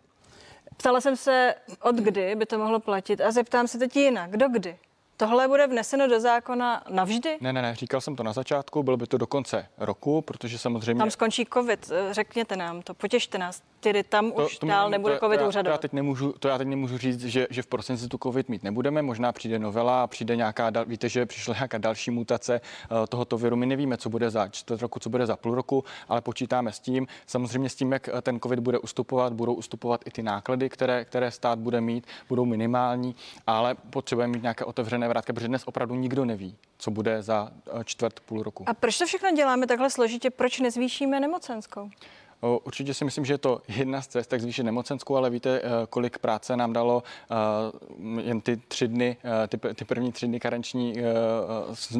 Ptala 0.76 1.00
jsem 1.00 1.16
se, 1.16 1.54
od 1.82 1.96
kdy 1.96 2.34
by 2.34 2.46
to 2.46 2.58
mohlo 2.58 2.80
platit 2.80 3.20
a 3.20 3.30
zeptám 3.30 3.68
se 3.68 3.78
teď 3.78 3.96
jinak. 3.96 4.30
Kdo 4.30 4.48
kdy? 4.48 4.78
Tohle 5.20 5.48
bude 5.48 5.66
vneseno 5.66 6.08
do 6.08 6.20
zákona 6.20 6.82
navždy? 6.90 7.38
Ne, 7.40 7.52
ne, 7.52 7.62
ne, 7.62 7.74
říkal 7.74 8.00
jsem 8.00 8.16
to 8.16 8.22
na 8.22 8.32
začátku, 8.32 8.82
bylo 8.82 8.96
by 8.96 9.06
to 9.06 9.18
do 9.18 9.26
konce 9.26 9.66
roku, 9.78 10.22
protože 10.22 10.58
samozřejmě... 10.58 10.98
Tam 10.98 11.10
skončí 11.10 11.46
covid, 11.54 11.90
eh, 11.90 12.14
řekněte 12.14 12.56
nám 12.56 12.82
to, 12.82 12.94
potěšte 12.94 13.38
nás. 13.38 13.62
Tedy 13.80 14.02
tam 14.02 14.32
už 14.44 14.58
dál 14.58 14.86
nemů- 14.86 14.90
nebude 14.90 15.14
to, 15.14 15.20
covid 15.20 15.40
to, 15.40 15.44
já, 15.44 15.62
to, 15.62 15.68
já 15.68 15.78
teď 15.78 15.92
nemůžu, 15.92 16.32
to 16.38 16.48
já 16.48 16.58
teď 16.58 16.68
nemůžu 16.68 16.98
říct, 16.98 17.24
že, 17.24 17.46
že 17.50 17.62
v 17.62 17.66
prosinci 17.66 18.08
tu 18.08 18.18
covid 18.22 18.48
mít 18.48 18.62
nebudeme, 18.62 19.02
možná 19.02 19.32
přijde 19.32 19.58
novela 19.58 20.06
přijde 20.06 20.36
nějaká, 20.36 20.70
víte, 20.86 21.08
že 21.08 21.26
přišla 21.26 21.54
nějaká 21.54 21.78
další 21.78 22.10
mutace 22.10 22.60
eh, 22.60 23.06
tohoto 23.08 23.38
viru, 23.38 23.56
my 23.56 23.66
nevíme, 23.66 23.96
co 23.96 24.10
bude 24.10 24.30
za 24.30 24.48
čtvrt 24.48 24.82
roku, 24.82 24.98
co 24.98 25.10
bude 25.10 25.26
za 25.26 25.36
půl 25.36 25.54
roku, 25.54 25.84
ale 26.08 26.20
počítáme 26.20 26.72
s 26.72 26.80
tím, 26.80 27.06
samozřejmě 27.26 27.68
s 27.68 27.74
tím, 27.74 27.92
jak 27.92 28.08
eh, 28.08 28.22
ten 28.22 28.40
covid 28.40 28.58
bude 28.58 28.78
ustupovat, 28.78 29.32
budou 29.32 29.54
ustupovat 29.54 30.00
i 30.06 30.10
ty 30.10 30.22
náklady, 30.22 30.68
které, 30.68 31.04
které 31.04 31.30
stát 31.30 31.58
bude 31.58 31.80
mít, 31.80 32.06
budou 32.28 32.44
minimální, 32.44 33.16
ale 33.46 33.74
potřebujeme 33.74 34.32
mít 34.32 34.42
nějaké 34.42 34.64
otevřené 34.64 35.07
vrátky, 35.08 35.32
protože 35.32 35.48
dnes 35.48 35.62
opravdu 35.66 35.94
nikdo 35.94 36.24
neví, 36.24 36.56
co 36.78 36.90
bude 36.90 37.22
za 37.22 37.50
eh, 37.80 37.84
čtvrt 37.84 38.20
půl 38.20 38.42
roku. 38.42 38.64
A 38.68 38.74
proč 38.74 38.98
to 38.98 39.06
všechno 39.06 39.30
děláme 39.30 39.66
takhle 39.66 39.90
složitě? 39.90 40.30
Proč 40.30 40.60
nezvýšíme 40.60 41.20
nemocenskou? 41.20 41.90
Určitě 42.40 42.94
si 42.94 43.04
myslím, 43.04 43.24
že 43.24 43.34
je 43.34 43.38
to 43.38 43.62
jedna 43.68 44.02
z 44.02 44.06
cest, 44.06 44.32
jak 44.32 44.42
zvýšit 44.42 44.62
nemocenskou, 44.62 45.16
ale 45.16 45.30
víte, 45.30 45.60
eh, 45.64 45.70
kolik 45.90 46.18
práce 46.18 46.56
nám 46.56 46.72
dalo 46.72 47.02
eh, 47.30 48.20
jen 48.20 48.40
ty 48.40 48.56
tři 48.56 48.88
dny, 48.88 49.16
eh, 49.44 49.48
ty, 49.48 49.58
ty 49.74 49.84
první 49.84 50.12
tři 50.12 50.26
dny 50.26 50.40
karenční 50.40 50.94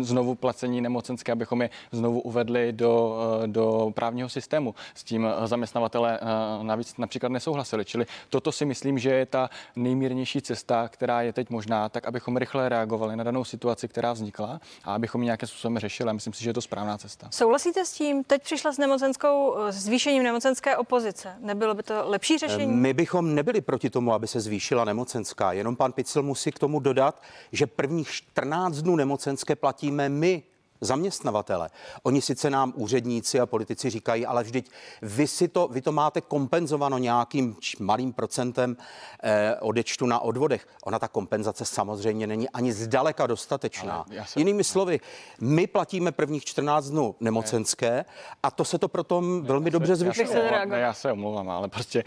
znovu 0.00 0.34
placení 0.34 0.80
nemocenské, 0.80 1.32
abychom 1.32 1.62
je 1.62 1.70
znovu 1.92 2.20
uvedli 2.20 2.72
do, 2.72 3.18
do 3.46 3.92
právního 3.94 4.28
systému. 4.28 4.74
S 4.94 5.04
tím 5.04 5.28
zaměstnavatele 5.44 6.20
navíc 6.62 6.96
například 6.98 7.32
nesouhlasili. 7.32 7.84
Čili 7.84 8.06
toto 8.30 8.52
si 8.52 8.64
myslím, 8.64 8.98
že 8.98 9.10
je 9.10 9.26
ta 9.26 9.50
nejmírnější 9.76 10.42
cesta, 10.42 10.88
která 10.88 11.22
je 11.22 11.32
teď 11.32 11.50
možná, 11.50 11.88
tak 11.88 12.06
abychom 12.06 12.36
rychle 12.36 12.68
reagovali 12.68 13.16
na 13.16 13.24
danou 13.24 13.44
situaci, 13.44 13.88
která 13.88 14.12
vznikla 14.12 14.60
a 14.84 14.94
abychom 14.94 15.22
ji 15.22 15.24
nějakým 15.24 15.48
způsobem 15.48 15.78
řešili. 15.78 16.12
Myslím 16.12 16.32
si, 16.32 16.44
že 16.44 16.50
je 16.50 16.54
to 16.54 16.62
správná 16.62 16.98
cesta. 16.98 17.28
Souhlasíte 17.30 17.84
s 17.84 17.92
tím? 17.92 18.24
Teď 18.24 18.42
přišla 18.42 18.72
s 18.72 18.78
nemocenskou, 18.78 19.56
zvýšením 19.70 20.27
nemocenské 20.28 20.76
opozice. 20.76 21.36
Nebylo 21.38 21.74
by 21.74 21.82
to 21.82 21.94
lepší 22.04 22.38
řešení? 22.38 22.72
My 22.72 22.94
bychom 22.94 23.34
nebyli 23.34 23.60
proti 23.60 23.90
tomu, 23.90 24.12
aby 24.12 24.26
se 24.26 24.40
zvýšila 24.40 24.84
nemocenská. 24.84 25.52
Jenom 25.52 25.76
pan 25.76 25.92
Picel 25.92 26.22
musí 26.22 26.52
k 26.52 26.58
tomu 26.58 26.80
dodat, 26.80 27.22
že 27.52 27.66
prvních 27.66 28.10
14 28.10 28.76
dnů 28.76 28.96
nemocenské 28.96 29.56
platíme 29.56 30.08
my, 30.08 30.42
zaměstnavatele. 30.80 31.70
Oni 32.02 32.22
sice 32.22 32.50
nám 32.50 32.72
úředníci 32.76 33.40
a 33.40 33.46
politici 33.46 33.90
říkají, 33.90 34.26
ale 34.26 34.42
vždyť 34.44 34.70
vy, 35.02 35.26
si 35.26 35.48
to, 35.48 35.68
vy 35.68 35.82
to 35.82 35.92
máte 35.92 36.20
kompenzováno 36.20 36.98
nějakým 36.98 37.56
malým 37.80 38.12
procentem 38.12 38.76
eh, 39.22 39.56
odečtu 39.60 40.06
na 40.06 40.20
odvodech. 40.20 40.68
Ona 40.84 40.98
ta 40.98 41.08
kompenzace 41.08 41.64
samozřejmě 41.64 42.26
není 42.26 42.48
ani 42.50 42.72
zdaleka 42.72 43.26
dostatečná. 43.26 44.04
Já 44.10 44.24
se- 44.24 44.40
Jinými 44.40 44.64
slovy, 44.64 45.00
my 45.40 45.66
platíme 45.66 46.12
prvních 46.12 46.44
14 46.44 46.90
dnů 46.90 47.14
nemocenské 47.20 48.04
a 48.42 48.50
to 48.50 48.64
se 48.64 48.78
to 48.78 48.88
proto 48.88 49.22
velmi 49.42 49.70
dobře 49.70 49.92
Já 49.92 49.96
se, 49.96 50.04
zvyšuje. 50.04 50.66
Ne, 50.66 50.80
já 50.80 50.92
se 50.92 51.12
omlouvám, 51.12 51.50
ale 51.50 51.68
prostě 51.68 52.04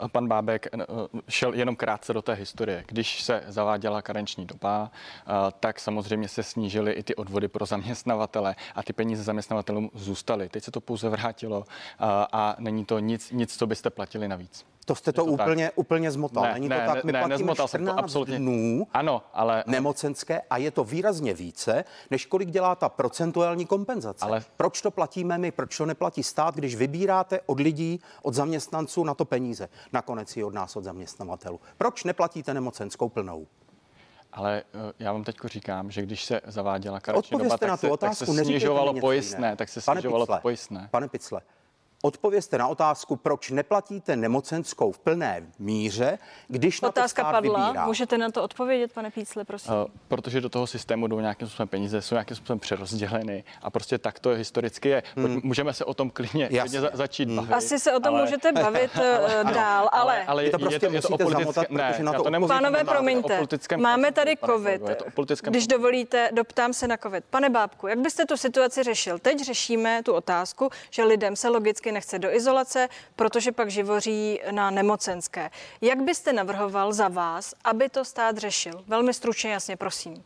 uh, 0.00 0.08
pan 0.08 0.28
Bábek 0.28 0.66
uh, 0.74 1.20
šel 1.28 1.54
jenom 1.54 1.76
krátce 1.76 2.12
do 2.12 2.22
té 2.22 2.32
historie. 2.32 2.84
Když 2.88 3.22
se 3.22 3.42
zaváděla 3.48 4.02
karenční 4.02 4.46
doba, 4.46 4.90
uh, 5.28 5.34
tak 5.60 5.80
samozřejmě 5.80 6.28
se 6.28 6.42
snížily 6.42 6.92
i 6.92 7.02
ty 7.02 7.14
odvody 7.14 7.48
pro 7.48 7.66
zaměstnavatele 7.94 8.56
a 8.74 8.82
ty 8.82 8.92
peníze 8.92 9.22
zaměstnavatelům 9.22 9.90
zůstaly. 9.94 10.48
Teď 10.48 10.64
se 10.64 10.70
to 10.70 10.80
pouze 10.80 11.08
vrátilo 11.08 11.58
uh, 11.58 11.64
a 12.32 12.56
není 12.58 12.84
to 12.84 12.98
nic, 12.98 13.30
nic, 13.30 13.56
co 13.56 13.66
byste 13.66 13.90
platili 13.90 14.28
navíc. 14.28 14.64
To 14.84 14.94
jste 14.94 15.12
to, 15.12 15.24
to 15.24 15.36
tak. 15.36 15.46
úplně, 15.46 15.70
úplně 15.74 16.10
zmotal. 16.10 16.46
Není 16.52 16.68
to 16.68 16.74
tak, 16.74 17.04
my 17.04 17.12
platíme 17.12 17.28
nezmotal 17.28 17.68
jsem 17.68 17.80
14 17.80 17.96
to 17.96 18.04
absolutně. 18.04 18.38
dnů 18.38 18.86
Ano, 18.92 19.22
ale 19.32 19.64
nemocenské 19.66 20.40
a 20.50 20.56
je 20.56 20.70
to 20.70 20.84
výrazně 20.84 21.34
více, 21.34 21.84
než 22.10 22.26
kolik 22.26 22.50
dělá 22.50 22.74
ta 22.74 22.88
procentuální 22.88 23.66
kompenzace. 23.66 24.24
Ale- 24.24 24.42
Proč 24.56 24.82
to 24.82 24.90
platíme 24.90 25.38
my, 25.38 25.50
proč 25.50 25.76
to 25.76 25.86
neplatí 25.86 26.22
stát, 26.22 26.54
když 26.54 26.76
vybíráte 26.76 27.40
od 27.46 27.60
lidí, 27.60 28.00
od 28.22 28.34
zaměstnanců 28.34 29.04
na 29.04 29.14
to 29.14 29.24
peníze, 29.24 29.68
nakonec 29.92 30.36
i 30.36 30.44
od 30.44 30.54
nás, 30.54 30.76
od 30.76 30.84
zaměstnavatelů. 30.84 31.60
Proč 31.78 32.04
neplatíte 32.04 32.54
nemocenskou 32.54 33.08
plnou? 33.08 33.46
Ale 34.34 34.62
eh, 34.74 34.92
já 34.98 35.12
vám 35.12 35.24
teď 35.24 35.36
říkám, 35.44 35.90
že 35.90 36.02
když 36.02 36.24
se 36.24 36.40
zaváděla 36.46 37.00
karenční 37.00 37.38
doba, 37.38 37.58
tak 37.58 37.68
na 37.68 37.76
se, 37.76 37.80
tu 37.80 37.86
tak 37.86 37.92
otázku, 37.92 38.34
se 38.34 38.44
snižovalo 38.44 38.94
pojistné, 39.00 39.56
tak 39.56 39.68
se 39.68 39.80
Pane 39.80 40.00
snižovalo 40.00 40.26
Picle, 40.26 40.40
pojistné. 40.40 40.88
Pane 40.90 41.08
Picle, 41.08 41.40
odpovězte 42.04 42.58
na 42.58 42.68
otázku, 42.68 43.16
proč 43.16 43.50
neplatíte 43.50 44.16
nemocenskou 44.16 44.92
v 44.92 44.98
plné 44.98 45.42
míře, 45.58 46.18
když 46.48 46.80
na 46.80 46.88
to 46.88 47.00
Otázka 47.00 47.22
stát 47.22 47.32
padla. 47.32 47.66
vybírá. 47.66 47.86
Můžete 47.86 48.18
na 48.18 48.30
to 48.30 48.42
odpovědět, 48.42 48.92
pane 48.92 49.10
Pícle, 49.10 49.44
prosím? 49.44 49.72
Eh, 49.86 49.90
Protože 50.08 50.40
do 50.40 50.48
toho 50.48 50.66
systému 50.66 51.06
jdou 51.06 51.20
nějakým 51.20 51.48
způsobem 51.48 51.68
peníze, 51.68 52.02
jsou 52.02 52.14
nějakým 52.14 52.36
způsobem 52.36 52.58
přerozděleny 52.58 53.44
a 53.62 53.70
prostě 53.70 53.98
tak 53.98 54.18
to 54.18 54.30
historicky 54.30 54.88
je. 54.88 55.02
Hmm. 55.16 55.40
Můžeme 55.44 55.72
se 55.72 55.84
o 55.84 55.94
tom 55.94 56.10
klidně, 56.10 56.46
klidně 56.46 56.58
Jasně. 56.58 56.80
za, 56.80 56.90
začít 56.92 57.28
bavit. 57.28 57.52
Asi 57.52 57.78
se 57.78 57.92
o 57.92 58.00
tom 58.00 58.14
ale- 58.14 58.24
můžete 58.24 58.52
bavit 58.52 58.90
eh, 59.02 59.44
dál, 59.54 59.88
ale... 59.92 60.24
ale 60.24 60.42
Vy 60.44 60.50
to 60.50 60.58
prostě 60.58 60.74
je 60.74 60.80
to 60.80 60.86
o 60.88 60.90
musíte 60.90 61.24
politické, 61.24 61.42
zamotat, 61.44 61.70
ne, 61.70 61.90
protože 61.90 62.02
na 62.02 62.12
to 62.12 62.22
to 62.22 62.30
nemůžu 62.30 62.48
Pánové, 62.48 62.78
zamotat, 62.78 62.78
je 62.78 62.84
to 62.84 62.90
o 62.90 62.94
promiňte, 62.94 63.36
politickém 63.36 63.80
máme 63.80 64.12
procesu, 64.12 64.14
tady 64.14 64.36
pane 64.36 64.52
covid. 64.52 64.88
Je 64.88 64.94
to 64.94 65.04
o 65.04 65.10
politickém 65.10 65.50
Když 65.52 65.66
dovolíte, 65.66 66.30
doptám 66.32 66.72
se 66.72 66.88
na 66.88 66.96
covid. 66.96 67.24
Pane 67.30 67.50
Bábku, 67.50 67.86
jak 67.86 67.98
byste 67.98 68.24
tu 68.26 68.36
situaci 68.36 68.82
řešil? 68.82 69.18
Teď 69.18 69.44
řešíme 69.44 70.02
tu 70.02 70.12
otázku, 70.12 70.70
že 70.90 71.04
lidem 71.04 71.36
se 71.36 71.48
logicky 71.48 71.92
nechce 71.94 72.18
do 72.18 72.34
izolace, 72.34 72.88
protože 73.16 73.52
pak 73.52 73.70
živoří 73.70 74.40
na 74.50 74.70
nemocenské. 74.70 75.50
Jak 75.80 76.02
byste 76.02 76.32
navrhoval 76.32 76.92
za 76.92 77.08
vás, 77.08 77.54
aby 77.64 77.88
to 77.88 78.04
stát 78.04 78.38
řešil? 78.38 78.84
Velmi 78.86 79.14
stručně, 79.14 79.52
jasně, 79.52 79.76
prosím. 79.76 80.24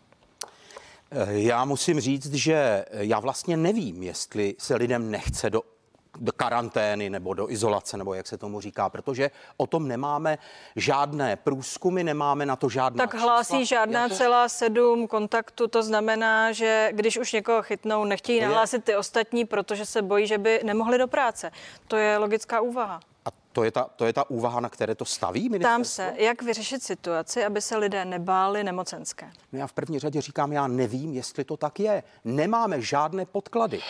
Eh, 1.10 1.32
Já 1.32 1.64
musím 1.64 2.00
říct, 2.00 2.34
že 2.34 2.84
já 2.90 3.20
vlastně 3.20 3.56
nevím, 3.56 4.02
jestli 4.02 4.54
se 4.58 4.76
lidem 4.76 5.10
nechce 5.10 5.50
do 5.50 5.62
do 6.18 6.32
karantény 6.32 7.10
nebo 7.10 7.34
do 7.34 7.50
izolace, 7.50 7.96
nebo 7.96 8.14
jak 8.14 8.26
se 8.26 8.38
tomu 8.38 8.60
říká, 8.60 8.88
protože 8.88 9.30
o 9.56 9.66
tom 9.66 9.88
nemáme 9.88 10.38
žádné 10.76 11.36
průzkumy, 11.36 12.04
nemáme 12.04 12.46
na 12.46 12.56
to 12.56 12.68
žádná 12.68 13.06
Tak 13.06 13.14
hlásí 13.20 13.58
čísla. 13.60 13.64
žádná 13.78 14.02
Jako- 14.02 14.14
celá 14.14 14.48
sedm 14.48 15.06
kontaktů, 15.06 15.68
to 15.68 15.82
znamená, 15.82 16.52
že 16.52 16.88
když 16.92 17.18
už 17.18 17.32
někoho 17.32 17.62
chytnou, 17.62 18.04
nechtějí 18.04 18.40
To 18.40 18.46
nahlásit 18.46 18.84
ty 18.84 18.96
ostatní, 18.96 19.44
protože 19.44 19.86
se 19.86 20.02
bojí, 20.02 20.26
že 20.26 20.38
by 20.38 20.60
nemohli 20.64 20.98
do 20.98 21.08
práce. 21.08 21.50
To 21.88 21.96
je 21.96 22.18
logická 22.18 22.60
úvaha. 22.60 23.00
To 23.58 23.64
je, 23.64 23.70
ta, 23.70 23.90
to 23.96 24.06
je 24.06 24.12
ta 24.12 24.30
úvaha, 24.30 24.60
na 24.60 24.68
které 24.68 24.94
to 24.94 25.04
staví 25.04 25.48
ministerstvo? 25.48 25.84
se, 25.84 26.14
jak 26.16 26.42
vyřešit 26.42 26.82
situaci, 26.82 27.44
aby 27.44 27.60
se 27.60 27.76
lidé 27.76 28.04
nebáli 28.04 28.64
nemocenské. 28.64 29.30
No 29.52 29.58
já 29.58 29.66
v 29.66 29.72
první 29.72 29.98
řadě 29.98 30.20
říkám, 30.20 30.52
já 30.52 30.66
nevím, 30.66 31.12
jestli 31.12 31.44
to 31.44 31.56
tak 31.56 31.80
je. 31.80 32.02
Nemáme 32.24 32.82
žádné 32.82 33.26
podklady. 33.26 33.80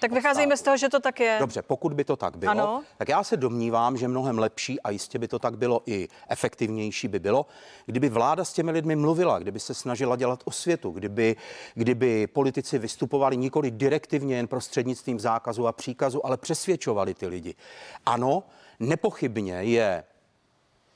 Tak 0.00 0.12
vycházejme 0.12 0.56
z 0.56 0.62
toho, 0.62 0.76
že 0.76 0.88
to 0.88 1.00
tak 1.00 1.20
je. 1.20 1.36
Dobře, 1.40 1.62
pokud 1.62 1.92
by 1.92 2.04
to 2.04 2.16
tak 2.16 2.36
bylo, 2.36 2.50
Ano. 2.50 2.82
tak 2.96 3.08
já 3.08 3.24
se 3.24 3.36
domnívám, 3.36 3.96
že 3.96 4.08
mnohem 4.08 4.38
lepší 4.38 4.80
a 4.80 4.90
jistě 4.90 5.18
by 5.18 5.28
to 5.28 5.38
tak 5.38 5.58
bylo 5.58 5.82
i 5.86 6.08
efektivnější 6.28 7.08
by 7.08 7.18
bylo, 7.18 7.46
kdyby 7.86 8.08
vláda 8.08 8.44
s 8.44 8.52
těmi 8.52 8.70
lidmi 8.70 8.96
mluvila, 8.96 9.38
kdyby 9.38 9.60
se 9.60 9.74
snažila 9.74 10.16
dělat 10.16 10.40
osvětu, 10.44 10.90
kdyby, 10.90 11.36
kdyby 11.74 12.26
politici 12.26 12.78
vystupovali 12.78 13.36
nikoli 13.36 13.70
direktivně 13.70 14.36
jen 14.36 14.48
prostřednictvím 14.48 15.20
zákazu 15.20 15.66
a 15.66 15.72
příkazu, 15.72 16.26
ale 16.26 16.36
přesvědčovali 16.36 17.14
ty 17.14 17.26
lidi. 17.26 17.54
Ano, 18.06 18.42
nepochybně 18.80 19.54
je 19.54 20.04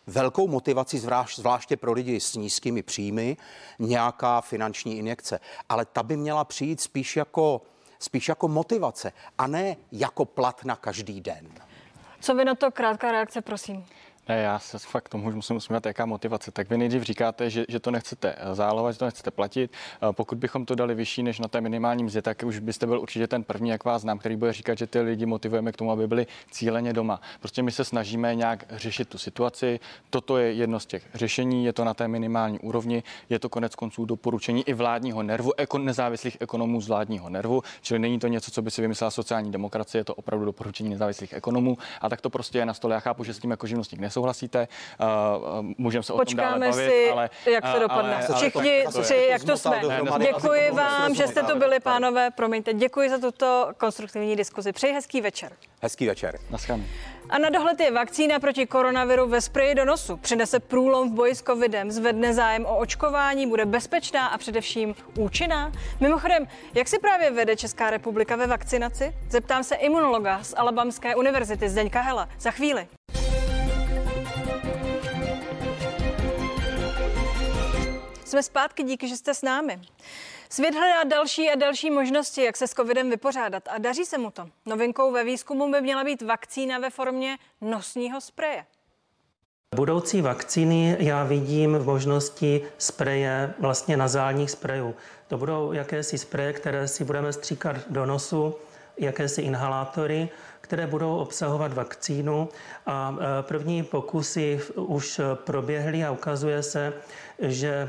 velkou 0.07 0.49
motivací, 0.49 0.99
zvláště 1.35 1.77
pro 1.77 1.93
lidi 1.93 2.21
s 2.21 2.35
nízkými 2.35 2.83
příjmy, 2.83 3.37
nějaká 3.79 4.41
finanční 4.41 4.99
injekce. 4.99 5.41
Ale 5.69 5.85
ta 5.85 6.03
by 6.03 6.17
měla 6.17 6.45
přijít 6.45 6.81
spíš 6.81 7.17
jako, 7.17 7.63
spíš 7.99 8.29
jako 8.29 8.49
motivace 8.49 9.13
a 9.39 9.47
ne 9.47 9.77
jako 9.93 10.25
plat 10.25 10.65
na 10.65 10.77
každý 10.77 11.21
den. 11.21 11.49
Co 12.21 12.35
vy 12.35 12.45
na 12.45 12.55
to 12.55 12.71
krátká 12.71 13.13
reakce, 13.13 13.41
prosím? 13.41 13.87
Ne, 14.29 14.41
já 14.41 14.59
se 14.59 14.79
fakt 14.79 15.09
tomu 15.09 15.33
musím 15.33 15.57
usmívat, 15.57 15.87
jaká 15.87 16.07
motivace. 16.07 16.51
Tak 16.51 16.71
vy 16.71 16.79
nejdřív 16.79 17.03
říkáte, 17.03 17.51
že, 17.51 17.65
že 17.69 17.81
to 17.81 17.91
nechcete 17.91 18.37
zálohovat, 18.53 18.93
že 18.93 18.99
to 18.99 19.05
nechcete 19.05 19.31
platit. 19.31 19.71
Eh, 20.03 20.13
pokud 20.13 20.39
bychom 20.39 20.67
to 20.67 20.75
dali 20.75 20.95
vyšší 20.95 21.23
než 21.23 21.39
na 21.39 21.49
té 21.49 21.61
minimální 21.61 22.05
mzdě, 22.05 22.23
tak 22.23 22.43
už 22.47 22.59
byste 22.59 22.87
byl 22.87 23.01
určitě 23.01 23.27
ten 23.27 23.45
první, 23.45 23.71
jak 23.71 23.85
vás 23.85 24.03
znám, 24.03 24.19
který 24.19 24.37
bude 24.37 24.53
říkat, 24.53 24.79
že 24.79 24.87
ty 24.87 25.01
lidi 25.01 25.27
motivujeme 25.27 25.73
k 25.73 25.77
tomu, 25.77 25.91
aby 25.91 26.07
byli 26.07 26.27
cíleně 26.51 26.93
doma. 26.93 27.21
Prostě 27.41 27.63
my 27.63 27.73
se 27.73 27.85
snažíme 27.85 28.35
nějak 28.35 28.65
řešit 28.71 29.09
tu 29.09 29.19
situaci. 29.19 29.81
Toto 30.11 30.39
je 30.39 30.53
jedno 30.53 30.81
z 30.81 30.87
těch 30.87 31.07
řešení, 31.15 31.65
je 31.65 31.73
to 31.73 31.85
na 31.85 31.95
té 31.95 32.09
minimální 32.09 32.59
úrovni, 32.59 33.03
je 33.31 33.39
to 33.39 33.49
konec 33.49 33.75
konců 33.75 34.05
doporučení 34.05 34.69
i 34.69 34.73
vládního 34.73 35.23
nervu, 35.23 35.61
eko, 35.61 35.79
nezávislých 35.79 36.37
ekonomů 36.41 36.81
z 36.81 36.89
vládního 36.89 37.29
nervu, 37.31 37.63
čili 37.83 38.01
není 38.01 38.19
to 38.19 38.29
něco, 38.29 38.51
co 38.51 38.63
by 38.63 38.71
si 38.71 38.83
vymyslela 38.83 39.11
sociální 39.11 39.53
demokracie, 39.53 40.01
je 40.01 40.05
to 40.05 40.15
opravdu 40.15 40.45
doporučení 40.45 40.89
nezávislých 40.89 41.33
ekonomů. 41.33 41.79
A 42.01 42.09
tak 42.09 42.21
to 42.21 42.31
prostě 42.31 42.59
je 42.59 42.67
na 42.67 42.75
stole. 42.75 42.95
Já 42.95 43.01
chápu, 43.01 43.25
že 43.25 43.35
s 43.35 43.39
tím 43.39 43.51
jako 43.51 43.67
živnostník 43.67 44.01
nesouhlasíte, 44.19 44.69
uh, 45.01 45.67
můžeme 45.79 46.03
se 46.03 46.13
Počkáme 46.13 46.49
o 46.49 46.53
tom 46.53 46.61
dále 46.61 46.71
bavit, 46.71 46.91
si, 46.91 47.11
ale, 47.11 47.31
jak 47.53 47.73
to 47.73 47.81
dopadne. 47.81 48.15
Ale, 48.15 48.37
Všichni 48.37 48.85
ale, 48.85 49.03
tři, 49.03 49.27
jak 49.31 49.45
to 49.45 49.57
jsme. 49.57 49.81
Děkuji 50.19 50.71
vám, 50.71 51.15
že 51.15 51.27
jste 51.27 51.43
tu 51.43 51.59
byli, 51.59 51.81
pánové. 51.81 52.31
Promiňte, 52.31 52.75
děkuji 52.75 53.11
za 53.11 53.19
tuto 53.19 53.71
konstruktivní 53.77 54.37
diskuzi. 54.37 54.73
Přeji 54.73 54.93
hezký 54.93 55.21
večer. 55.21 55.53
Hezký 55.83 56.07
večer. 56.07 56.39
Naschledanou. 56.51 56.85
A 57.31 57.39
na 57.39 57.51
dohled 57.51 57.81
je 57.81 57.91
vakcína 57.91 58.41
proti 58.41 58.67
koronaviru 58.67 59.29
ve 59.29 59.41
spreji 59.41 59.75
do 59.75 59.85
nosu. 59.85 60.17
Přinese 60.17 60.61
průlom 60.61 61.11
v 61.11 61.13
boji 61.13 61.35
s 61.35 61.43
covidem, 61.43 61.91
zvedne 61.91 62.35
zájem 62.35 62.67
o 62.67 62.77
očkování, 62.77 63.47
bude 63.47 63.67
bezpečná 63.67 64.27
a 64.27 64.39
především 64.39 64.95
účinná. 65.19 65.73
Mimochodem, 66.01 66.47
jak 66.75 66.89
si 66.89 66.99
právě 66.99 67.31
vede 67.31 67.57
Česká 67.57 67.91
republika 67.91 68.37
ve 68.37 68.47
vakcinaci? 68.47 69.15
Zeptám 69.31 69.65
se 69.65 69.75
imunologa 69.75 70.43
z 70.43 70.55
Alabamské 70.57 71.17
univerzity 71.17 71.69
Zdeňka 71.69 72.01
Hela. 72.01 72.29
Za 72.39 72.51
chvíli. 72.51 72.89
Jsme 78.29 78.43
zpátky, 78.43 78.83
díky, 78.83 79.09
že 79.09 79.17
jste 79.17 79.35
s 79.35 79.43
námi. 79.43 79.81
Svět 80.51 80.75
hledá 80.75 81.05
další 81.05 81.51
a 81.51 81.55
další 81.55 81.91
možnosti, 81.91 82.45
jak 82.45 82.57
se 82.57 82.67
s 82.67 82.71
covidem 82.71 83.11
vypořádat 83.11 83.69
a 83.71 83.79
daří 83.79 84.05
se 84.05 84.19
mu 84.19 84.31
to. 84.31 84.49
Novinkou 84.67 85.13
ve 85.13 85.25
výzkumu 85.25 85.73
by 85.73 85.81
měla 85.81 86.05
být 86.05 86.23
vakcína 86.23 86.79
ve 86.79 86.91
formě 86.91 87.39
nosního 87.61 88.21
spreje. 88.21 88.65
Budoucí 89.77 90.23
vakcíny 90.23 90.97
já 91.01 91.25
vidím 91.25 91.75
v 91.75 91.87
možnosti 91.87 92.63
spreje, 92.79 93.55
vlastně 93.59 93.97
nazálních 93.97 94.51
sprejů. 94.51 94.95
To 95.29 95.39
budou 95.39 95.73
jakési 95.73 96.19
spreje, 96.19 96.53
které 96.53 96.89
si 96.89 97.05
budeme 97.05 97.33
stříkat 97.33 97.77
do 97.91 98.07
nosu, 98.07 98.55
jakési 98.99 99.43
inhalátory, 99.43 100.29
které 100.61 100.87
budou 100.87 101.17
obsahovat 101.17 101.73
vakcínu. 101.73 102.49
A 102.87 103.17
e, 103.21 103.43
první 103.43 103.83
pokusy 103.83 104.61
už 104.75 105.21
proběhly 105.35 106.05
a 106.05 106.11
ukazuje 106.11 106.63
se, 106.63 106.93
že 107.39 107.69
e, 107.69 107.89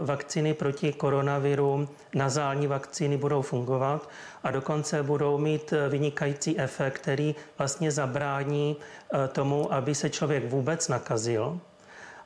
vakcíny 0.00 0.54
proti 0.54 0.92
koronaviru, 0.92 1.88
nazální 2.14 2.66
vakcíny 2.66 3.16
budou 3.16 3.42
fungovat 3.42 4.08
a 4.42 4.50
dokonce 4.50 5.02
budou 5.02 5.38
mít 5.38 5.74
vynikající 5.88 6.58
efekt, 6.58 6.94
který 6.98 7.34
vlastně 7.58 7.90
zabrání 7.90 8.76
e, 8.76 9.28
tomu, 9.28 9.72
aby 9.72 9.94
se 9.94 10.10
člověk 10.10 10.50
vůbec 10.50 10.88
nakazil 10.88 11.60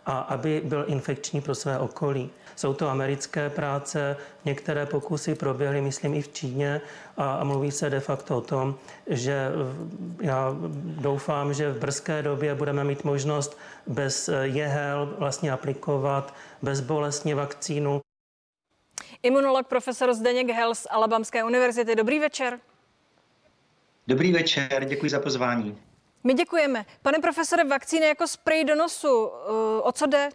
a 0.06 0.18
aby 0.18 0.62
byl 0.64 0.84
infekční 0.88 1.40
pro 1.40 1.54
své 1.54 1.78
okolí. 1.78 2.30
Jsou 2.58 2.74
to 2.74 2.88
americké 2.88 3.50
práce, 3.50 4.16
některé 4.44 4.86
pokusy 4.86 5.34
proběhly, 5.34 5.80
myslím, 5.80 6.14
i 6.14 6.22
v 6.22 6.28
Číně 6.28 6.80
a, 7.16 7.44
mluví 7.44 7.70
se 7.70 7.90
de 7.90 8.00
facto 8.00 8.36
o 8.36 8.40
tom, 8.40 8.74
že 9.06 9.48
já 10.20 10.56
doufám, 10.82 11.54
že 11.54 11.72
v 11.72 11.78
brzké 11.78 12.22
době 12.22 12.54
budeme 12.54 12.84
mít 12.84 13.04
možnost 13.04 13.58
bez 13.86 14.30
jehel 14.42 15.14
vlastně 15.18 15.52
aplikovat 15.52 16.34
bezbolestně 16.62 17.34
vakcínu. 17.34 18.00
Imunolog 19.22 19.66
profesor 19.66 20.14
Zdeněk 20.14 20.50
Hel 20.50 20.74
z 20.74 20.86
Alabamské 20.90 21.44
univerzity. 21.44 21.96
Dobrý 21.96 22.18
večer. 22.18 22.58
Dobrý 24.06 24.32
večer, 24.32 24.84
děkuji 24.84 25.10
za 25.10 25.20
pozvání. 25.20 25.78
My 26.24 26.34
děkujeme. 26.34 26.86
Pane 27.02 27.18
profesore, 27.18 27.64
vakcíny 27.64 28.06
jako 28.06 28.26
sprej 28.26 28.64
do 28.64 28.74
nosu, 28.74 29.24
o 29.82 29.92
co 29.92 30.06
jde? 30.06 30.28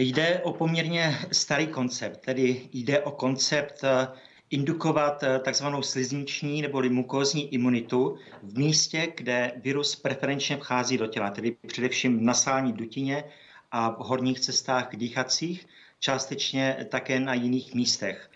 Jde 0.00 0.40
o 0.44 0.52
poměrně 0.52 1.18
starý 1.32 1.66
koncept, 1.66 2.20
tedy 2.20 2.68
jde 2.72 3.00
o 3.00 3.10
koncept 3.10 3.84
eh, 3.84 4.08
indukovat 4.50 5.22
eh, 5.22 5.38
takzvanou 5.38 5.82
slizniční 5.82 6.62
nebo 6.62 6.82
mukózní 6.82 7.54
imunitu 7.54 8.18
v 8.42 8.58
místě, 8.58 9.12
kde 9.16 9.52
virus 9.56 9.96
preferenčně 9.96 10.56
vchází 10.56 10.98
do 10.98 11.06
těla, 11.06 11.30
tedy 11.30 11.56
především 11.66 12.18
v 12.18 12.22
nasální 12.22 12.72
dutině 12.72 13.24
a 13.70 13.90
v 13.90 13.96
horních 13.98 14.40
cestách 14.40 14.96
dýchacích, 14.96 15.66
částečně 15.98 16.86
také 16.90 17.20
na 17.20 17.34
jiných 17.34 17.74
místech. 17.74 18.30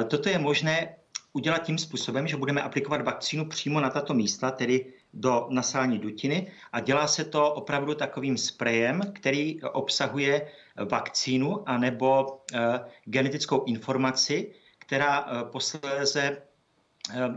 Eh, 0.00 0.04
toto 0.04 0.28
je 0.28 0.38
možné 0.38 0.96
udělat 1.32 1.62
tím 1.62 1.78
způsobem, 1.78 2.26
že 2.26 2.36
budeme 2.36 2.62
aplikovat 2.62 3.00
vakcínu 3.00 3.48
přímo 3.48 3.80
na 3.80 3.90
tato 3.90 4.14
místa, 4.14 4.50
tedy 4.50 4.92
do 5.14 5.46
nasální 5.50 5.98
dutiny 5.98 6.52
a 6.72 6.80
dělá 6.80 7.06
se 7.06 7.24
to 7.24 7.54
opravdu 7.54 7.94
takovým 7.94 8.38
sprejem, 8.38 9.00
který 9.14 9.62
obsahuje 9.62 10.48
vakcínu 10.84 11.68
anebo 11.68 12.40
eh, 12.54 12.58
genetickou 13.04 13.64
informaci, 13.64 14.54
která 14.78 15.20
eh, 15.20 15.44
posléze 15.44 16.42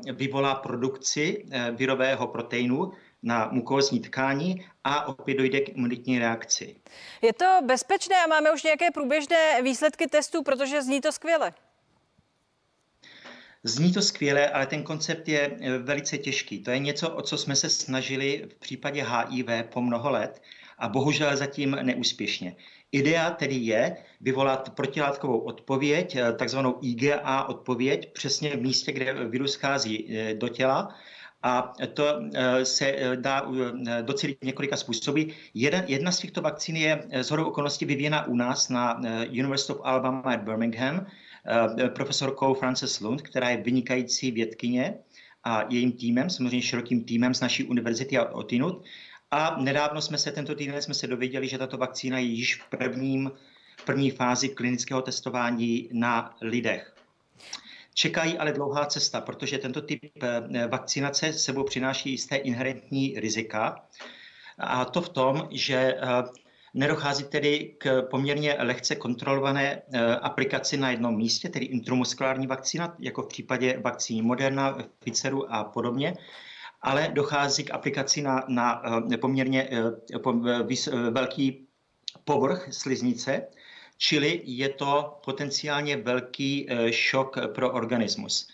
eh, 0.05 0.13
vyvolá 0.13 0.55
produkci 0.55 1.45
virového 1.71 2.27
proteinu 2.27 2.91
na 3.23 3.49
mukózní 3.51 3.99
tkání 3.99 4.65
a 4.83 5.07
opět 5.07 5.37
dojde 5.37 5.59
k 5.61 5.69
imunitní 5.69 6.19
reakci. 6.19 6.75
Je 7.21 7.33
to 7.33 7.59
bezpečné 7.65 8.15
a 8.23 8.27
máme 8.27 8.51
už 8.51 8.63
nějaké 8.63 8.91
průběžné 8.91 9.61
výsledky 9.61 10.07
testů, 10.07 10.43
protože 10.43 10.81
zní 10.81 11.01
to 11.01 11.11
skvěle. 11.11 11.53
Zní 13.63 13.93
to 13.93 14.01
skvěle, 14.01 14.49
ale 14.49 14.67
ten 14.67 14.83
koncept 14.83 15.27
je 15.27 15.57
velice 15.83 16.17
těžký. 16.17 16.63
To 16.63 16.71
je 16.71 16.79
něco, 16.79 17.09
o 17.09 17.21
co 17.21 17.37
jsme 17.37 17.55
se 17.55 17.69
snažili 17.69 18.43
v 18.49 18.55
případě 18.55 19.03
HIV 19.03 19.65
po 19.73 19.81
mnoho 19.81 20.09
let 20.09 20.41
a 20.77 20.89
bohužel 20.89 21.37
zatím 21.37 21.71
neúspěšně. 21.71 22.55
Idea 22.91 23.31
tedy 23.31 23.55
je 23.55 23.97
vyvolat 24.21 24.69
protilátkovou 24.75 25.39
odpověď, 25.39 26.15
eh, 26.15 26.33
takzvanou 26.33 26.77
IgA 26.81 27.43
odpověď, 27.43 28.13
přesně 28.13 28.49
v 28.49 28.61
místě, 28.61 28.91
kde 28.91 29.13
virus 29.13 29.55
chází 29.55 30.17
eh, 30.17 30.33
do 30.33 30.47
těla. 30.47 30.95
A 31.43 31.73
to 31.93 32.21
eh, 32.33 32.65
se 32.65 32.95
dá 33.15 33.51
docelit 34.01 34.43
několika 34.43 34.77
způsoby. 34.77 35.23
Jedna, 35.53 35.83
jedna 35.87 36.11
z 36.11 36.19
těchto 36.19 36.41
vakcín 36.41 36.75
je 36.75 37.03
z 37.21 37.29
hodou 37.29 37.45
okolností 37.45 37.85
vyvíjena 37.85 38.27
u 38.27 38.35
nás 38.35 38.69
na 38.69 39.01
University 39.29 39.73
of 39.73 39.79
Alabama 39.83 40.21
at 40.21 40.41
Birmingham 40.41 41.05
profesorkou 41.95 42.53
Frances 42.53 42.99
Lund, 42.99 43.21
která 43.21 43.49
je 43.49 43.57
vynikající 43.57 44.31
vědkyně 44.31 44.93
a 45.43 45.65
jejím 45.69 45.91
týmem, 45.91 46.29
samozřejmě 46.29 46.61
širokým 46.61 47.03
týmem 47.03 47.33
z 47.33 47.41
naší 47.41 47.63
univerzity 47.63 48.17
a 48.17 48.29
odinut. 48.29 48.83
A 49.31 49.55
nedávno 49.59 50.01
jsme 50.01 50.17
se, 50.17 50.31
tento 50.31 50.55
týden 50.55 50.81
jsme 50.81 50.93
se 50.93 51.07
dověděli, 51.07 51.47
že 51.47 51.57
tato 51.57 51.77
vakcína 51.77 52.17
je 52.17 52.25
již 52.25 52.61
v 52.61 52.69
prvním, 52.69 53.31
v 53.77 53.85
první 53.85 54.11
fázi 54.11 54.49
klinického 54.49 55.01
testování 55.01 55.89
na 55.91 56.35
lidech. 56.41 56.95
Čekají 57.93 58.37
ale 58.37 58.51
dlouhá 58.51 58.85
cesta, 58.85 59.21
protože 59.21 59.57
tento 59.57 59.81
typ 59.81 60.01
eh, 60.23 60.67
vakcinace 60.67 61.33
sebou 61.33 61.63
přináší 61.63 62.11
jisté 62.11 62.35
inherentní 62.35 63.19
rizika. 63.19 63.85
A 64.57 64.85
to 64.85 65.01
v 65.01 65.09
tom, 65.09 65.47
že 65.51 65.75
eh, 65.75 66.23
nedochází 66.73 67.23
tedy 67.23 67.75
k 67.77 68.01
poměrně 68.01 68.57
lehce 68.59 68.95
kontrolované 68.95 69.81
eh, 69.93 70.15
aplikaci 70.15 70.77
na 70.77 70.91
jednom 70.91 71.17
místě, 71.17 71.49
tedy 71.49 71.65
intramuskulární 71.65 72.47
vakcína, 72.47 72.95
jako 72.99 73.21
v 73.21 73.27
případě 73.27 73.79
vakcíny 73.83 74.21
Moderna, 74.21 74.77
Pfizeru 74.99 75.53
a 75.53 75.63
podobně, 75.63 76.13
ale 76.81 77.11
dochází 77.13 77.63
k 77.63 77.73
aplikaci 77.73 78.21
na, 78.21 78.43
na 78.47 78.81
eh, 79.13 79.17
poměrně 79.17 79.69
eh, 79.71 81.11
velký 81.11 81.67
povrch 82.25 82.73
sliznice, 82.73 83.47
čili 83.97 84.41
je 84.43 84.69
to 84.69 85.19
potenciálně 85.25 85.97
velký 85.97 86.67
šok 86.89 87.37
pro 87.53 87.71
organismus. 87.71 88.47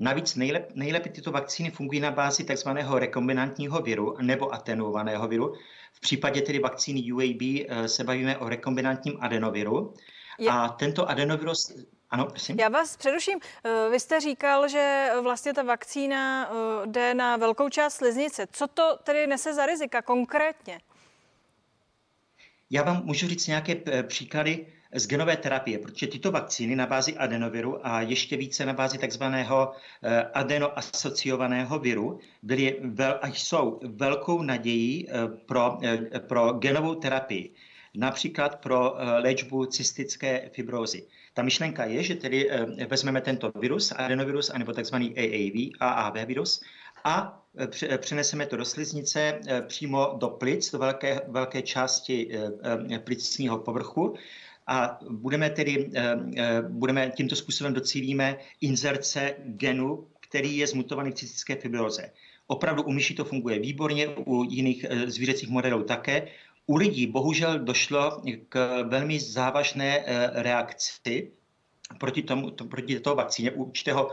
Navíc 0.00 0.34
nejlep, 0.34 0.70
nejlépe 0.74 1.08
tyto 1.08 1.32
vakcíny 1.32 1.70
fungují 1.70 2.00
na 2.00 2.10
bázi 2.10 2.44
tzv. 2.44 2.68
rekombinantního 2.94 3.80
viru 3.80 4.16
nebo 4.22 4.54
atenuovaného 4.54 5.28
viru. 5.28 5.54
V 5.92 6.00
případě 6.00 6.42
tedy 6.42 6.58
vakcíny 6.58 7.12
UAB 7.12 7.42
se 7.86 8.04
bavíme 8.04 8.38
o 8.38 8.48
rekombinantním 8.48 9.16
adenoviru. 9.20 9.94
Je... 10.38 10.50
A 10.50 10.68
tento 10.68 11.10
adenovirus 11.10 11.72
ano, 12.10 12.26
prosím. 12.26 12.56
Já 12.60 12.68
vás 12.68 12.96
přeruším. 12.96 13.38
Eh, 13.64 13.90
vy 13.90 14.00
jste 14.00 14.20
říkal, 14.20 14.68
že 14.68 15.10
vlastně 15.22 15.54
ta 15.54 15.62
vakcína 15.62 16.50
eh, 16.50 16.86
jde 16.86 17.14
na 17.14 17.36
velkou 17.36 17.68
část 17.68 17.94
sliznice. 17.94 18.46
Co 18.52 18.66
to 18.66 18.98
tedy 19.04 19.26
nese 19.26 19.54
za 19.54 19.66
rizika 19.66 20.02
konkrétně? 20.02 20.80
Já 22.70 22.82
vám 22.82 23.04
můžu 23.04 23.28
říct 23.28 23.46
nějaké 23.46 23.76
eh, 23.86 24.02
příklady. 24.02 24.66
z 24.96 25.06
genové 25.06 25.36
terapie, 25.36 25.78
protože 25.78 26.06
tyto 26.06 26.30
vakcíny 26.30 26.76
na 26.76 26.86
bázi 26.86 27.16
adenoviru 27.16 27.86
a 27.86 28.00
ještě 28.00 28.36
více 28.36 28.66
na 28.66 28.72
bázi 28.72 28.98
takzvaného 28.98 29.74
adenoasociovaného 30.34 31.78
viru 31.78 32.20
byly 32.42 32.78
vel, 32.80 33.18
a 33.22 33.26
jsou 33.26 33.80
velkou 33.82 34.42
nadějí 34.42 35.08
pro, 35.46 35.78
pro 36.18 36.52
genovou 36.52 36.94
terapii, 36.94 37.50
například 37.94 38.62
pro 38.62 38.94
léčbu 39.18 39.66
cystické 39.66 40.50
fibrózy. 40.54 41.06
Ta 41.34 41.42
myšlenka 41.42 41.84
je, 41.84 42.02
že 42.02 42.14
tedy 42.14 42.50
vezmeme 42.88 43.20
tento 43.20 43.52
virus, 43.60 43.92
adenovirus, 43.96 44.50
anebo 44.50 44.72
takzvaný 44.72 45.14
AAV, 45.18 45.70
AAV 45.80 46.26
virus, 46.26 46.62
a 47.04 47.42
přeneseme 47.98 48.46
to 48.46 48.56
do 48.56 48.64
sliznice 48.64 49.40
přímo 49.66 50.14
do 50.18 50.28
plic, 50.28 50.70
do 50.70 50.78
velké, 50.78 51.20
velké 51.28 51.62
části 51.62 52.30
plicního 53.04 53.58
povrchu 53.58 54.14
a 54.66 54.98
budeme 55.10 55.50
tedy 55.50 55.90
eh, 55.94 56.16
eh, 56.36 56.62
budeme 56.68 57.12
tímto 57.16 57.36
způsobem 57.36 57.74
docílíme 57.74 58.36
inzerce 58.60 59.34
genu, 59.38 60.06
který 60.20 60.56
je 60.56 60.66
zmutovaný 60.66 61.10
v 61.10 61.14
cystické 61.14 61.56
fibroze. 61.56 62.10
Opravdu 62.46 62.82
u 62.82 62.92
myší 62.92 63.14
to 63.14 63.24
funguje 63.24 63.58
výborně, 63.58 64.08
u 64.08 64.44
jiných 64.44 64.86
eh, 64.88 65.10
zvířecích 65.10 65.48
modelů 65.48 65.82
také. 65.84 66.28
U 66.66 66.76
lidí 66.76 67.06
bohužel 67.06 67.58
došlo 67.58 68.22
k 68.48 68.82
velmi 68.82 69.20
závažné 69.20 70.04
reakci 70.32 71.32
proti, 71.98 72.22
tomu, 72.22 72.50
to, 72.50 72.64
proti 72.64 72.94
této 72.94 73.14
vakcíně 73.14 73.50
u 73.50 73.64
určitého 73.64 74.10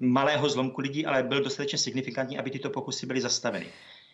malého 0.00 0.48
zlomku 0.48 0.80
lidí, 0.80 1.06
ale 1.06 1.22
byl 1.22 1.44
dostatečně 1.44 1.78
signifikantní, 1.78 2.38
aby 2.38 2.50
tyto 2.50 2.70
pokusy 2.70 3.06
byly 3.06 3.20
zastaveny. 3.20 3.66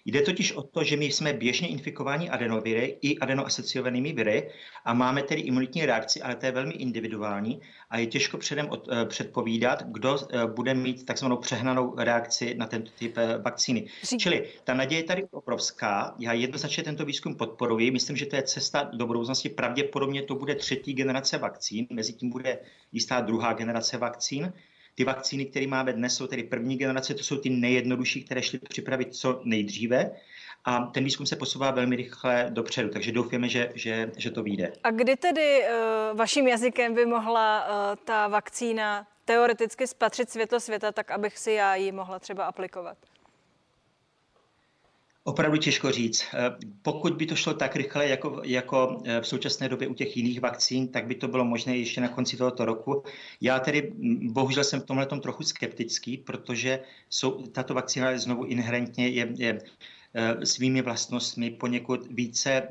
Jde 0.08 0.22
totiž 0.22 0.52
o 0.52 0.62
to, 0.62 0.84
že 0.84 0.96
my 0.96 1.04
jsme 1.04 1.32
běžně 1.32 1.68
infikováni 1.68 2.30
adenoviry 2.30 2.98
i 3.02 3.18
adenoasociovanými 3.18 4.12
viry 4.12 4.50
a 4.84 4.94
máme 4.94 5.22
tedy 5.22 5.40
imunitní 5.40 5.86
reakci, 5.86 6.22
ale 6.22 6.36
to 6.36 6.46
je 6.46 6.52
velmi 6.52 6.74
individuální 6.74 7.60
a 7.90 7.98
je 7.98 8.06
těžko 8.06 8.38
předem 8.38 8.68
od, 8.70 8.88
eh, 8.92 9.04
předpovídat, 9.04 9.82
kdo 9.86 10.18
eh, 10.30 10.46
bude 10.46 10.74
mít 10.74 11.04
takzvanou 11.06 11.36
přehnanou 11.36 11.94
reakci 11.96 12.54
na 12.54 12.66
tento 12.66 12.90
typ 12.98 13.18
eh, 13.18 13.38
vakcíny. 13.38 13.86
Řík. 14.02 14.20
Čili 14.20 14.48
ta 14.64 14.74
naděje 14.74 14.98
je 14.98 15.04
tady 15.04 15.24
obrovská. 15.30 16.14
Já 16.18 16.32
jednoznačně 16.32 16.82
tento 16.82 17.04
výzkum 17.04 17.34
podporuji. 17.34 17.90
Myslím, 17.90 18.16
že 18.16 18.26
to 18.26 18.36
je 18.36 18.42
cesta 18.42 18.90
do 18.92 19.06
budoucnosti. 19.06 19.48
Pravděpodobně 19.48 20.22
to 20.22 20.34
bude 20.34 20.54
třetí 20.54 20.94
generace 20.94 21.38
vakcín, 21.38 21.86
mezi 21.90 22.12
tím 22.12 22.30
bude 22.30 22.58
jistá 22.92 23.20
druhá 23.20 23.52
generace 23.52 23.96
vakcín. 23.98 24.52
Ty 24.98 25.04
vakcíny, 25.04 25.44
které 25.44 25.66
máme 25.66 25.92
dnes, 25.92 26.16
jsou 26.16 26.26
tedy 26.26 26.42
první 26.42 26.76
generace, 26.76 27.14
to 27.14 27.22
jsou 27.22 27.36
ty 27.36 27.50
nejjednodušší, 27.50 28.24
které 28.24 28.42
šly 28.42 28.58
připravit 28.58 29.16
co 29.16 29.40
nejdříve. 29.44 30.10
A 30.64 30.78
ten 30.86 31.04
výzkum 31.04 31.26
se 31.26 31.36
posouvá 31.36 31.70
velmi 31.70 31.96
rychle 31.96 32.46
dopředu, 32.50 32.88
takže 32.88 33.12
doufáme, 33.12 33.48
že, 33.48 33.72
že, 33.74 34.10
že 34.16 34.30
to 34.30 34.42
vyjde. 34.42 34.72
A 34.84 34.90
kdy 34.90 35.16
tedy 35.16 35.62
uh, 35.62 36.18
vaším 36.18 36.48
jazykem 36.48 36.94
by 36.94 37.06
mohla 37.06 37.66
uh, 37.66 37.96
ta 38.04 38.28
vakcína 38.28 39.06
teoreticky 39.24 39.86
spatřit 39.86 40.30
světlo 40.30 40.60
světa, 40.60 40.92
tak 40.92 41.10
abych 41.10 41.38
si 41.38 41.52
já 41.52 41.74
ji 41.74 41.92
mohla 41.92 42.18
třeba 42.18 42.44
aplikovat? 42.44 42.98
Opravdu 45.28 45.56
těžko 45.56 45.90
říct. 45.90 46.24
Eh, 46.34 46.56
pokud 46.82 47.14
by 47.14 47.26
to 47.26 47.36
šlo 47.36 47.54
tak 47.54 47.76
rychle, 47.76 48.08
jako, 48.08 48.40
jako 48.44 49.02
eh, 49.04 49.20
v 49.20 49.26
současné 49.26 49.68
době 49.68 49.88
u 49.88 49.94
těch 49.94 50.16
jiných 50.16 50.40
vakcín, 50.40 50.88
tak 50.88 51.06
by 51.06 51.14
to 51.14 51.28
bylo 51.28 51.44
možné 51.44 51.76
ještě 51.76 52.00
na 52.00 52.08
konci 52.08 52.36
tohoto 52.36 52.64
roku. 52.64 53.02
Já 53.40 53.60
tedy 53.60 53.92
bohužel 54.22 54.64
jsem 54.64 54.80
v 54.80 54.84
tomhle 54.84 55.06
trochu 55.06 55.42
skeptický, 55.42 56.16
protože 56.16 56.80
jsou, 57.10 57.46
tato 57.46 57.74
vakcína 57.74 58.10
je 58.10 58.18
znovu 58.18 58.44
inherentně 58.44 59.08
je, 59.08 59.28
je 59.36 59.58
eh, 60.14 60.46
svými 60.46 60.82
vlastnostmi 60.82 61.50
poněkud 61.50 62.06
více 62.10 62.68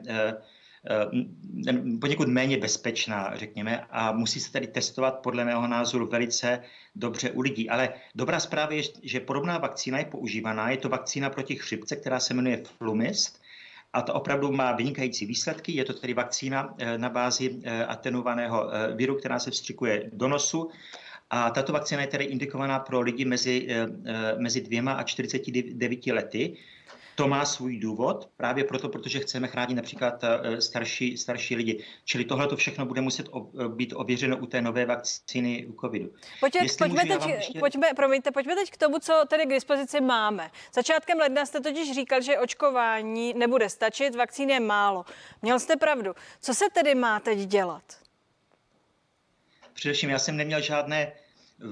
poněkud 2.02 2.28
méně 2.28 2.58
bezpečná, 2.58 3.32
řekněme, 3.36 3.86
a 3.90 4.12
musí 4.12 4.40
se 4.40 4.52
tady 4.52 4.68
testovat 4.68 5.20
podle 5.20 5.46
mého 5.46 5.68
názoru 5.68 6.08
velice 6.08 6.64
dobře 6.96 7.32
u 7.32 7.42
lidí. 7.42 7.70
Ale 7.70 7.90
dobrá 8.16 8.40
zpráva 8.40 8.74
je, 8.74 8.84
že 9.04 9.20
podobná 9.20 9.58
vakcína 9.58 10.00
je 10.00 10.06
používaná. 10.06 10.70
Je 10.70 10.78
to 10.78 10.90
vakcína 10.90 11.30
proti 11.30 11.56
chřipce, 11.56 11.96
která 11.96 12.20
se 12.20 12.34
jmenuje 12.34 12.64
Flumist. 12.78 13.42
A 13.94 14.02
to 14.02 14.14
opravdu 14.14 14.52
má 14.52 14.72
vynikající 14.72 15.26
výsledky. 15.26 15.72
Je 15.72 15.86
to 15.86 15.94
tedy 15.94 16.14
vakcína 16.14 16.76
eh, 16.78 16.98
na 16.98 17.10
bázi 17.10 17.60
eh, 17.64 17.86
atenuovaného 17.86 18.74
eh, 18.74 18.96
viru, 18.96 19.16
která 19.16 19.40
se 19.40 19.52
vstřikuje 19.52 20.10
do 20.14 20.28
nosu. 20.28 20.70
A 21.30 21.50
tato 21.50 21.74
vakcína 21.74 22.02
je 22.02 22.08
tedy 22.08 22.26
indikovaná 22.26 22.80
pro 22.80 23.02
lidi 23.02 23.26
mezi, 23.26 23.68
mezi 24.38 24.62
dvěma 24.62 24.94
a 24.94 25.04
49 25.04 26.08
lety. 26.08 26.58
To 27.18 27.28
má 27.28 27.46
svůj 27.46 27.78
důvod, 27.78 28.30
právě 28.38 28.64
proto, 28.64 28.90
protože 28.90 29.20
chceme 29.20 29.48
chránit 29.48 29.76
například 29.76 30.24
eh, 30.24 30.62
starší, 30.62 31.18
starší 31.18 31.56
lidi. 31.56 31.84
Čili 32.06 32.26
tohle 32.26 32.48
to 32.48 32.56
všechno 32.56 32.86
bude 32.86 33.02
muset 33.02 33.28
být 33.68 33.94
ověřeno 33.96 34.38
u 34.38 34.46
té 34.46 34.62
nové 34.62 34.86
vakcíny 34.86 35.66
u 35.66 35.82
covidu. 35.82 36.14
Pojďme, 36.40 36.68
pojďme, 36.78 37.06
teď, 37.06 37.26
ještě... 37.26 37.60
pojďme, 37.60 37.88
promiňte, 37.96 38.32
pojďme 38.32 38.56
teď 38.56 38.72
k 38.72 38.78
tomu, 38.78 39.00
co 39.00 39.24
tedy 39.28 39.46
k 39.46 39.50
dispozici 39.50 40.02
máme. 40.02 40.52
Začátkem 40.74 41.18
ledna 41.18 41.46
jste 41.46 41.60
totiž 41.60 41.96
říkal, 41.96 42.22
že 42.22 42.40
očkování 42.40 43.34
nebude 43.34 43.70
stačit, 43.70 44.16
vakcín 44.16 44.50
je 44.50 44.60
málo. 44.60 45.06
Měl 45.42 45.60
jste 45.60 45.76
pravdu. 45.76 46.14
Co 46.42 46.54
se 46.54 46.66
tedy 46.74 46.96
má 46.96 47.20
teď 47.20 47.40
dělat? 47.40 47.84
Především 49.74 50.10
já 50.10 50.20
jsem 50.20 50.38
neměl 50.38 50.62
žádné 50.62 51.12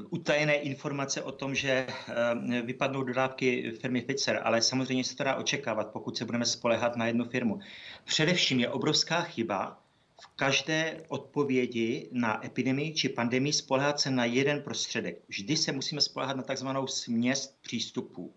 utajené 0.09 0.55
informace 0.55 1.21
o 1.21 1.31
tom, 1.31 1.55
že 1.55 1.87
eh, 1.87 2.61
vypadnou 2.61 3.03
dodávky 3.03 3.71
firmy 3.71 4.01
Pfizer, 4.01 4.41
ale 4.43 4.61
samozřejmě 4.61 5.03
se 5.03 5.15
to 5.15 5.23
dá 5.23 5.35
očekávat, 5.35 5.91
pokud 5.91 6.17
se 6.17 6.25
budeme 6.25 6.45
spolehat 6.45 6.95
na 6.95 7.07
jednu 7.07 7.25
firmu. 7.25 7.59
Především 8.03 8.59
je 8.59 8.69
obrovská 8.69 9.21
chyba 9.21 9.81
v 10.21 10.27
každé 10.35 11.03
odpovědi 11.07 12.09
na 12.11 12.45
epidemii 12.45 12.93
či 12.93 13.09
pandemii 13.09 13.53
spolehat 13.53 13.99
se 13.99 14.11
na 14.11 14.25
jeden 14.25 14.61
prostředek. 14.61 15.21
Vždy 15.27 15.57
se 15.57 15.71
musíme 15.71 16.01
spolehat 16.01 16.37
na 16.37 16.43
takzvanou 16.43 16.87
směs 16.87 17.55
přístupů. 17.61 18.33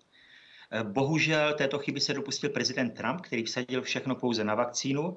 Eh, 0.71 0.85
bohužel 0.85 1.55
této 1.55 1.79
chyby 1.79 2.01
se 2.01 2.15
dopustil 2.15 2.51
prezident 2.51 2.91
Trump, 2.91 3.21
který 3.21 3.43
vsadil 3.43 3.83
všechno 3.83 4.15
pouze 4.15 4.45
na 4.45 4.55
vakcínu 4.55 5.17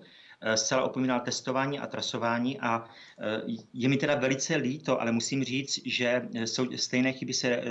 zcela 0.56 0.84
opomínal 0.84 1.19
testování 1.19 1.80
a 1.80 1.88
trasování 1.88 2.60
a 2.60 2.86
eh, 3.19 3.41
je 3.73 3.89
mi 3.89 3.97
teda 3.97 4.15
velice 4.15 4.56
líto, 4.56 5.01
ale 5.01 5.12
musím 5.12 5.43
říct, 5.43 5.80
že 5.86 6.30
jsou 6.34 6.77
stejné 6.77 7.13
chyby 7.13 7.34
se, 7.34 7.47
eh, 7.47 7.63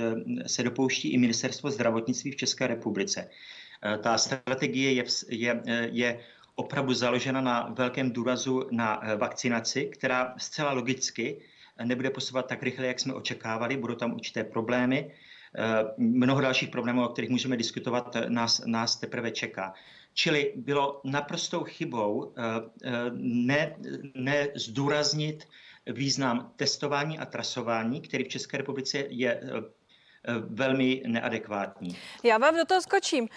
se 0.49 0.63
dopouští 0.63 1.09
i 1.13 1.17
ministerstvo 1.17 1.71
zdravotnictví 1.71 2.31
v 2.31 2.35
České 2.35 2.67
republice. 2.67 3.29
Ta 4.03 4.17
strategie 4.17 4.93
je, 4.93 5.03
je, 5.29 5.61
je 5.91 6.19
opravdu 6.55 6.93
založena 6.93 7.41
na 7.41 7.73
velkém 7.77 8.11
důrazu 8.11 8.67
na 8.71 9.01
vakcinaci, 9.17 9.85
která 9.85 10.33
zcela 10.37 10.73
logicky 10.73 11.41
nebude 11.83 12.09
posouvat 12.09 12.47
tak 12.47 12.63
rychle, 12.63 12.87
jak 12.87 12.99
jsme 12.99 13.13
očekávali, 13.13 13.77
budou 13.77 13.95
tam 13.95 14.13
určité 14.13 14.43
problémy. 14.43 15.11
Mnoho 15.97 16.41
dalších 16.41 16.69
problémů, 16.69 17.05
o 17.05 17.07
kterých 17.07 17.29
můžeme 17.29 17.57
diskutovat, 17.57 18.17
nás, 18.27 18.61
nás 18.65 18.95
teprve 18.95 19.31
čeká. 19.31 19.73
Čili 20.13 20.53
bylo 20.55 21.01
naprostou 21.03 21.63
chybou 21.63 22.33
eh, 22.37 22.41
eh, 22.83 22.91
ne, 23.13 23.75
ne 24.15 24.47
zdůraznit 24.55 25.47
význam 25.85 26.53
testování 26.55 27.19
a 27.19 27.25
trasování, 27.25 28.01
který 28.01 28.23
v 28.23 28.27
České 28.27 28.57
republice 28.57 28.97
je 28.97 29.41
eh, 29.43 29.49
velmi 30.39 31.03
neadekvátní. 31.07 31.97
Já 32.23 32.37
vám 32.37 32.57
do 32.57 32.65
toho 32.65 32.81
skočím. 32.81 33.29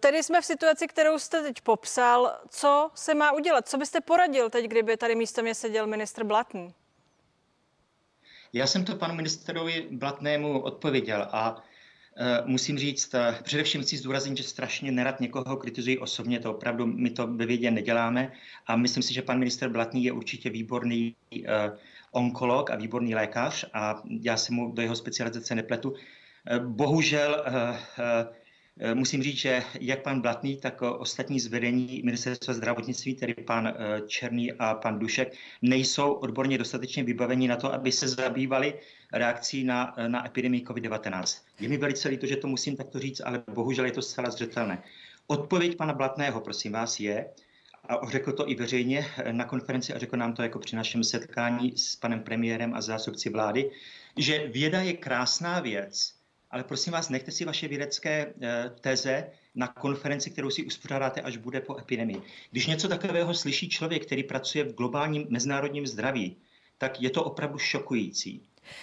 Tedy 0.00 0.22
jsme 0.22 0.40
v 0.40 0.44
situaci, 0.44 0.86
kterou 0.86 1.18
jste 1.18 1.42
teď 1.42 1.60
popsal. 1.60 2.38
Co 2.48 2.90
se 2.94 3.14
má 3.14 3.32
udělat? 3.32 3.68
Co 3.68 3.78
byste 3.78 4.00
poradil 4.00 4.50
teď, 4.50 4.64
kdyby 4.64 4.96
tady 4.96 5.14
místo 5.14 5.42
mě 5.42 5.54
seděl 5.54 5.86
ministr 5.86 6.24
Blatný? 6.24 6.74
Já 8.52 8.66
jsem 8.66 8.84
to 8.84 8.96
panu 8.96 9.14
ministerovi 9.14 9.88
Blatnému 9.90 10.60
odpověděl 10.60 11.28
a 11.32 11.62
musím 12.44 12.78
říct, 12.78 13.14
eh, 13.14 13.38
především 13.42 13.82
chci 13.82 13.96
zdůraznit, 13.96 14.36
že 14.36 14.42
strašně 14.42 14.92
nerad 14.92 15.20
někoho 15.20 15.56
kritizuji 15.56 15.98
osobně, 15.98 16.40
to 16.40 16.50
opravdu 16.50 16.86
my 16.86 17.10
to 17.10 17.26
ve 17.26 17.46
vědě 17.46 17.70
neděláme 17.70 18.32
a 18.66 18.76
myslím 18.76 19.02
si, 19.02 19.14
že 19.14 19.22
pan 19.22 19.38
minister 19.38 19.68
Blatný 19.68 20.04
je 20.04 20.12
určitě 20.12 20.50
výborný 20.50 21.16
eh, 21.34 21.72
onkolog 22.12 22.70
a 22.70 22.76
výborný 22.76 23.14
lékař 23.14 23.64
a 23.72 24.02
já 24.20 24.36
se 24.36 24.52
mu 24.52 24.72
do 24.72 24.82
jeho 24.82 24.96
specializace 24.96 25.54
nepletu. 25.54 25.94
Bohužel 26.60 27.44
Eh, 27.98 28.26
musím 28.94 29.22
říct, 29.22 29.36
že 29.36 29.62
jak 29.80 30.02
pan 30.02 30.20
Blatný, 30.20 30.56
tak 30.56 30.82
ostatní 30.82 31.40
zvedení 31.40 32.02
ministerstva 32.04 32.54
zdravotnictví, 32.54 33.14
tedy 33.14 33.34
pan 33.34 33.66
eh, 33.66 34.00
Černý 34.06 34.52
a 34.52 34.74
pan 34.74 34.98
Dušek, 34.98 35.32
nejsou 35.62 36.12
odborně 36.12 36.58
dostatečně 36.58 37.04
vybaveni 37.04 37.48
na 37.48 37.56
to, 37.56 37.72
aby 37.72 37.92
se 37.92 38.08
zabývali 38.08 38.74
reakcí 39.12 39.64
na, 39.64 39.94
eh, 39.96 40.08
na 40.08 40.26
epidemii 40.26 40.64
COVID-19. 40.64 41.42
Je 41.60 41.68
mi 41.68 41.76
velice 41.76 42.08
líto, 42.08 42.26
že 42.26 42.36
to 42.36 42.46
musím 42.46 42.76
takto 42.76 42.98
říct, 42.98 43.20
ale 43.24 43.42
bohužel 43.54 43.84
je 43.84 43.92
to 43.92 44.02
zcela 44.02 44.30
zřetelné. 44.30 44.82
Odpověď 45.26 45.76
pana 45.76 45.92
Blatného, 45.92 46.40
prosím 46.40 46.72
vás, 46.72 47.00
je, 47.00 47.30
a 47.88 48.10
řekl 48.10 48.32
to 48.32 48.50
i 48.50 48.54
veřejně 48.54 49.06
na 49.32 49.44
konferenci 49.44 49.94
a 49.94 49.98
řekl 49.98 50.16
nám 50.16 50.32
to 50.32 50.42
jako 50.42 50.58
při 50.58 50.76
našem 50.76 51.04
setkání 51.04 51.78
s 51.78 51.96
panem 51.96 52.20
premiérem 52.20 52.74
a 52.74 52.80
zástupci 52.80 53.30
vlády, 53.30 53.70
že 54.16 54.48
věda 54.48 54.80
je 54.80 54.92
krásná 54.92 55.60
věc, 55.60 56.19
ale 56.50 56.64
prosím 56.64 56.92
vás, 56.92 57.08
nechte 57.08 57.30
si 57.30 57.44
vaše 57.44 57.68
vědecké 57.68 58.34
eh, 58.42 58.70
teze 58.80 59.30
na 59.54 59.68
konferenci, 59.68 60.30
kterou 60.30 60.50
si 60.50 60.64
uspořádáte, 60.64 61.20
až 61.20 61.36
bude 61.36 61.60
po 61.60 61.78
epidemii. 61.78 62.22
Když 62.50 62.66
něco 62.66 62.88
takového 62.88 63.34
slyší 63.34 63.68
člověk, 63.68 64.06
který 64.06 64.22
pracuje 64.22 64.64
v 64.64 64.74
globálním 64.74 65.26
mezinárodním 65.28 65.86
zdraví, 65.86 66.36
tak 66.78 67.00
je 67.00 67.10
to 67.10 67.24
opravdu 67.24 67.58
šokující. 67.58 68.42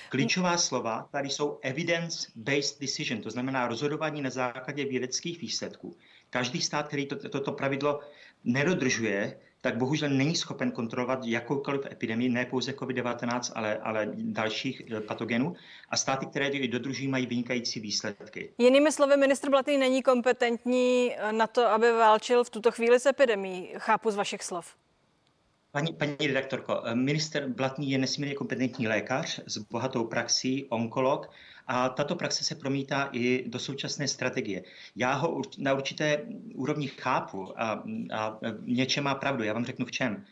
Klíčová 0.10 0.58
slova 0.58 1.10
tady 1.12 1.30
jsou 1.30 1.60
evidence-based 1.62 2.80
decision, 2.80 3.21
to 3.21 3.30
znamená 3.30 3.67
rozhodování 3.67 4.21
na 4.21 4.30
základě 4.30 4.86
vědeckých 4.86 5.41
výsledků. 5.41 5.97
Každý 6.30 6.62
stát, 6.62 6.88
který 6.88 7.06
to, 7.06 7.30
toto 7.30 7.51
pravidlo 7.51 7.99
nedodržuje, 8.43 9.39
tak 9.62 9.78
bohužel 9.78 10.10
není 10.10 10.36
schopen 10.36 10.72
kontrolovat 10.72 11.20
jakoukoliv 11.26 11.86
epidemii, 11.91 12.30
ne 12.30 12.46
pouze 12.46 12.72
COVID-19, 12.72 13.52
ale, 13.56 13.78
ale 13.78 14.10
dalších 14.13 14.82
eh, 14.91 15.02
patogenů. 15.02 15.56
A 15.89 15.98
státy, 15.98 16.26
které 16.26 16.50
ji 16.50 16.67
dodržují, 16.67 17.08
mají 17.08 17.26
vynikající 17.26 17.80
výsledky. 17.80 18.54
Jinými 18.58 18.91
slovy, 18.91 19.17
ministr 19.17 19.50
Blatný 19.50 19.78
není 19.78 20.04
kompetentní 20.04 21.12
eh, 21.15 21.32
na 21.32 21.48
to, 21.48 21.67
aby 21.67 21.91
válčil 21.91 22.43
v 22.43 22.50
tuto 22.50 22.72
chvíli 22.72 23.00
s 23.00 23.06
epidemí. 23.06 23.70
Chápu 23.78 24.12
z 24.12 24.15
vašich 24.15 24.43
slov. 24.43 24.76
Paní, 25.71 25.93
paní 25.93 26.27
redaktorko, 26.27 26.82
eh, 26.86 26.95
minister 26.95 27.47
Blatný 27.47 27.91
je 27.91 27.97
nesmírně 27.97 28.36
kompetentní 28.36 28.88
lékař 28.88 29.39
s 29.45 29.58
bohatou 29.58 30.03
praxí, 30.03 30.65
onkolog 30.69 31.32
a 31.67 31.89
tato 31.89 32.15
praxe 32.15 32.43
se 32.43 32.56
promítá 32.56 33.10
i 33.12 33.49
do 33.49 33.60
současné 33.60 34.08
strategie. 34.08 34.63
Já 34.95 35.13
ho 35.13 35.41
na 35.58 35.73
určité 35.73 36.25
úrovni 36.56 36.88
chápu 36.88 37.62
a, 37.62 37.84
a 38.13 38.39
něčem 38.62 39.03
má 39.03 39.15
pravdu. 39.15 39.43
Já 39.43 39.53
vám 39.53 39.65
řeknu 39.65 39.86
v 39.86 39.91
čem. 39.91 40.25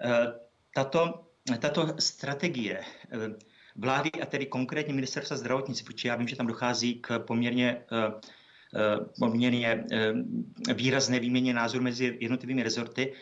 Eh, 0.00 0.32
tato, 0.74 1.24
tato 1.60 1.94
strategie 1.98 2.80
eh, 2.80 3.18
vlády 3.76 4.10
a 4.22 4.26
tedy 4.26 4.46
konkrétně 4.46 4.94
ministerstva 4.94 5.36
zdravotnictví, 5.36 5.86
protože 5.86 6.08
já 6.08 6.16
vím, 6.16 6.28
že 6.28 6.36
tam 6.36 6.46
dochází 6.46 6.94
k 6.94 7.18
poměrně 7.18 7.84
poměrně 9.18 9.84
výrazné 10.74 11.20
výměně 11.20 11.54
názorů 11.54 11.84
mezi 11.84 12.18
jednotlivými 12.20 12.62
rezorty, 12.62 13.12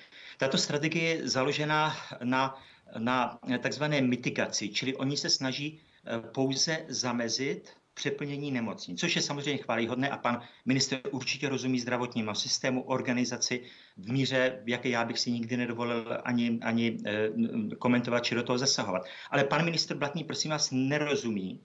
tato 0.40 0.58
strategie 0.58 1.04
je 1.04 1.28
založena 1.28 1.96
na, 2.24 2.56
na 2.98 3.38
takzvané 3.62 4.00
mitigaci, 4.00 4.68
čili 4.68 4.96
oni 4.96 5.16
se 5.16 5.30
snaží 5.30 5.80
eh, 5.80 6.20
pouze 6.32 6.84
zamezit 6.88 7.70
přeplnění 7.94 8.50
nemocnic, 8.50 9.00
což 9.00 9.16
je 9.16 9.22
samozřejmě 9.22 9.62
chválihodné 9.62 10.10
a 10.10 10.16
pan 10.16 10.42
minister 10.66 11.00
určitě 11.10 11.48
rozumí 11.48 11.80
zdravotnímu 11.80 12.34
systému, 12.34 12.82
organizaci 12.82 13.62
v 13.96 14.12
míře, 14.12 14.60
v 14.64 14.68
jaké 14.68 14.88
já 14.88 15.04
bych 15.04 15.18
si 15.18 15.30
nikdy 15.30 15.56
nedovolil 15.56 16.18
ani, 16.24 16.58
ani 16.62 16.98
eh, 17.06 17.28
komentovat 17.78 18.24
či 18.24 18.34
do 18.34 18.42
toho 18.42 18.58
zasahovat. 18.58 19.02
Ale 19.30 19.44
pan 19.44 19.64
minister 19.64 19.96
Blatný, 19.96 20.24
prosím 20.24 20.50
vás, 20.50 20.70
nerozumí, 20.72 21.60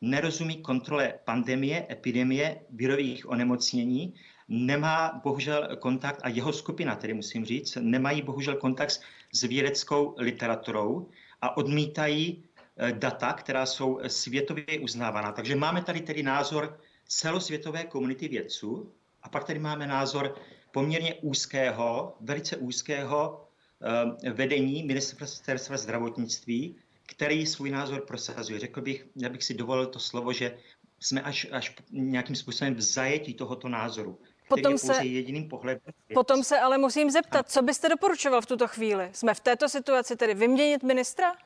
nerozumí 0.00 0.62
kontrole 0.62 1.14
pandemie, 1.24 1.86
epidemie, 1.90 2.60
virových 2.70 3.28
onemocnění 3.28 4.14
nemá 4.48 5.20
bohužel 5.22 5.76
kontakt, 5.76 6.20
a 6.22 6.28
jeho 6.28 6.52
skupina, 6.52 6.96
tedy 6.96 7.14
musím 7.14 7.44
říct, 7.44 7.78
nemají 7.80 8.22
bohužel 8.22 8.56
kontakt 8.56 9.00
s 9.32 9.42
vědeckou 9.42 10.14
literaturou 10.18 11.08
a 11.40 11.56
odmítají 11.56 12.44
eh, 12.76 12.92
data, 12.92 13.32
která 13.32 13.66
jsou 13.66 14.00
světově 14.06 14.80
uznávaná. 14.80 15.32
Takže 15.32 15.56
máme 15.56 15.82
tady 15.82 16.00
tedy 16.00 16.22
názor 16.22 16.80
celosvětové 17.08 17.84
komunity 17.84 18.28
vědců 18.28 18.92
a 19.22 19.28
pak 19.28 19.44
tady 19.44 19.58
máme 19.58 19.86
názor 19.86 20.34
poměrně 20.70 21.14
úzkého, 21.14 22.16
velice 22.20 22.56
úzkého 22.56 23.48
eh, 24.24 24.30
vedení 24.30 24.82
ministerstva 24.82 25.76
zdravotnictví, 25.76 26.76
který 27.06 27.46
svůj 27.46 27.70
názor 27.70 28.00
prosazuje. 28.06 28.60
Řekl 28.60 28.80
bych, 28.80 29.06
já 29.16 29.28
bych 29.28 29.44
si 29.44 29.54
dovolil 29.54 29.86
to 29.86 29.98
slovo, 29.98 30.32
že 30.32 30.58
jsme 31.00 31.22
až, 31.22 31.46
až 31.52 31.74
nějakým 31.90 32.36
způsobem 32.36 32.74
v 32.74 32.80
zajetí 32.80 33.34
tohoto 33.34 33.68
názoru 33.68 34.18
potom 34.56 34.78
se, 34.78 35.04
jediným 35.04 35.48
pohledem. 35.48 35.80
Potom 36.14 36.44
se 36.44 36.58
ale 36.58 36.78
musím 36.78 37.10
zeptat, 37.10 37.50
co 37.50 37.62
byste 37.62 37.88
doporučoval 37.88 38.40
v 38.40 38.46
tuto 38.46 38.68
chvíli? 38.68 39.10
Jsme 39.12 39.34
v 39.34 39.40
této 39.40 39.68
situaci 39.68 40.16
tedy 40.16 40.34
vyměnit 40.34 40.82
ministra? 40.82 41.36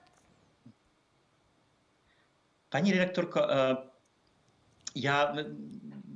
Paní 2.69 2.93
redaktorko, 2.93 3.41
eh, 3.51 3.77
já 4.95 5.35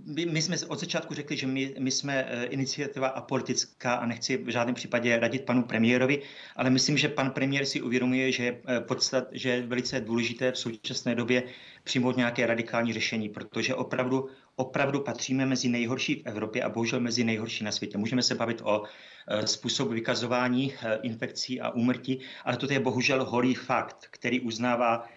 my, 0.04 0.26
my 0.26 0.42
jsme 0.42 0.56
od 0.68 0.80
začátku 0.80 1.14
řekli, 1.14 1.36
že 1.36 1.46
my, 1.46 1.74
my 1.78 1.90
jsme 1.90 2.24
eh, 2.28 2.44
iniciativa 2.44 3.08
a 3.08 3.20
politická 3.20 3.94
a 3.94 4.06
nechci 4.06 4.36
v 4.36 4.48
žádném 4.48 4.74
případě 4.74 5.18
radit 5.18 5.44
panu 5.44 5.62
premiérovi, 5.62 6.22
ale 6.56 6.70
myslím, 6.70 6.98
že 6.98 7.08
pan 7.08 7.30
premiér 7.30 7.66
si 7.66 7.82
uvědomuje, 7.82 8.32
že, 8.32 8.60
eh, 8.68 8.80
podstat, 8.80 9.24
že 9.32 9.48
je 9.48 9.62
velice 9.62 10.00
důležité 10.00 10.52
v 10.52 10.58
současné 10.58 11.14
době 11.14 11.42
přijmout 11.84 12.16
nějaké 12.16 12.46
radikální 12.46 12.92
řešení, 12.92 13.28
protože 13.28 13.74
opravdu, 13.74 14.28
opravdu 14.56 15.00
patříme 15.00 15.46
mezi 15.46 15.68
nejhorší 15.68 16.14
v 16.14 16.22
Evropě 16.24 16.62
a 16.62 16.68
bohužel 16.68 17.00
mezi 17.00 17.24
nejhorší 17.24 17.64
na 17.64 17.72
světě. 17.72 17.98
Můžeme 17.98 18.22
se 18.22 18.34
bavit 18.34 18.60
o 18.64 18.82
eh, 19.28 19.46
způsobu 19.46 19.90
vykazování 19.90 20.74
infekcí 21.02 21.60
a 21.60 21.70
úmrtí, 21.70 22.20
ale 22.44 22.56
to 22.56 22.72
je 22.72 22.80
bohužel 22.80 23.24
holý 23.24 23.54
fakt, 23.54 24.06
který 24.10 24.40
uznává 24.40 25.08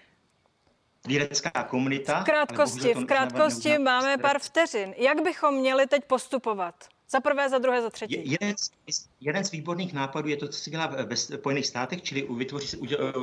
vědecká 1.07 1.63
komunita. 1.63 2.21
V 2.21 2.25
krátkosti, 2.25 2.93
v 2.93 3.05
krátkosti 3.05 3.77
máme 3.77 4.17
pár 4.17 4.39
vteřin. 4.39 4.93
Jak 4.97 5.23
bychom 5.23 5.55
měli 5.55 5.87
teď 5.87 6.03
postupovat? 6.05 6.75
Za 7.09 7.19
prvé, 7.19 7.49
za 7.49 7.57
druhé, 7.57 7.81
za 7.81 7.89
třetí. 7.89 8.31
Jeden 8.31 8.55
z, 8.57 9.07
jeden 9.21 9.43
z 9.43 9.51
výborných 9.51 9.93
nápadů 9.93 10.29
je 10.29 10.37
to, 10.37 10.47
co 10.47 10.59
se 10.59 10.69
dělá 10.69 10.87
ve 10.87 11.15
Spojených 11.15 11.67
státech, 11.67 12.01
čili 12.01 12.27
vytvoří, 12.37 12.77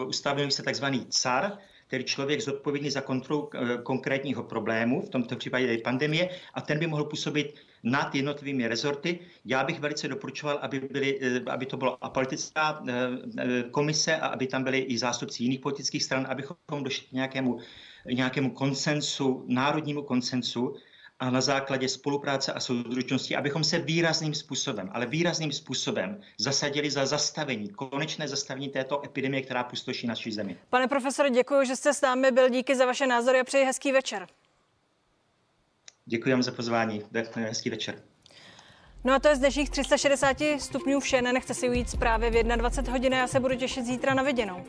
ustaví 0.06 0.50
se 0.50 0.62
takzvaný 0.62 1.06
CAR, 1.06 1.58
tedy 1.90 2.04
člověk 2.04 2.40
zodpovědný 2.40 2.90
za 2.90 3.00
kontrolu 3.00 3.50
eh, 3.54 3.78
konkrétního 3.82 4.42
problému, 4.42 5.02
v 5.02 5.08
tomto 5.08 5.36
případě 5.36 5.78
pandemie, 5.78 6.28
a 6.54 6.60
ten 6.60 6.78
by 6.78 6.86
mohl 6.86 7.04
působit 7.04 7.54
nad 7.82 8.14
jednotlivými 8.14 8.68
rezorty. 8.68 9.18
Já 9.44 9.64
bych 9.64 9.80
velice 9.80 10.08
doporučoval, 10.08 10.58
aby, 10.62 10.80
byly, 10.80 11.18
eh, 11.22 11.50
aby 11.50 11.66
to 11.66 11.76
bylo 11.76 12.04
apolitická 12.04 12.82
eh, 12.88 13.62
komise 13.70 14.16
a 14.16 14.26
aby 14.26 14.46
tam 14.46 14.64
byli 14.64 14.78
i 14.78 14.98
zástupci 14.98 15.42
jiných 15.42 15.60
politických 15.60 16.02
stran, 16.02 16.26
abychom 16.30 16.84
došli 16.84 17.06
k 17.06 17.12
nějakému, 17.12 17.58
nějakému 18.06 18.50
konsensu, 18.50 19.44
národnímu 19.48 20.02
konsensu, 20.02 20.74
a 21.20 21.30
na 21.30 21.40
základě 21.40 21.88
spolupráce 21.88 22.52
a 22.52 22.60
soudružnosti, 22.60 23.36
abychom 23.36 23.64
se 23.64 23.78
výrazným 23.78 24.34
způsobem, 24.34 24.90
ale 24.92 25.06
výrazným 25.06 25.52
způsobem 25.52 26.20
zasadili 26.38 26.90
za 26.90 27.06
zastavení, 27.06 27.68
konečné 27.68 28.28
zastavení 28.28 28.68
této 28.68 29.04
epidemie, 29.04 29.42
která 29.42 29.64
pustoší 29.64 30.06
naší 30.06 30.32
zemi. 30.32 30.56
Pane 30.70 30.88
profesore, 30.88 31.30
děkuji, 31.30 31.64
že 31.64 31.76
jste 31.76 31.94
s 31.94 32.00
námi 32.00 32.30
byl. 32.30 32.48
Díky 32.48 32.76
za 32.76 32.86
vaše 32.86 33.06
názory 33.06 33.40
a 33.40 33.44
přeji 33.44 33.64
hezký 33.64 33.92
večer. 33.92 34.26
Děkuji 36.06 36.30
vám 36.32 36.42
za 36.42 36.52
pozvání. 36.52 37.02
Hezký 37.34 37.70
večer. 37.70 38.02
No 39.04 39.14
a 39.14 39.18
to 39.18 39.28
je 39.28 39.36
z 39.36 39.38
dnešních 39.38 39.70
360 39.70 40.36
stupňů 40.58 41.00
vše. 41.00 41.22
Nenechte 41.22 41.54
si 41.54 41.68
ujít 41.68 41.90
zprávy 41.90 42.30
v 42.30 42.42
21 42.42 42.92
hodin. 42.92 43.12
Já 43.12 43.26
se 43.26 43.40
budu 43.40 43.56
těšit 43.56 43.86
zítra 43.86 44.14
na 44.14 44.22
viděnou. 44.22 44.64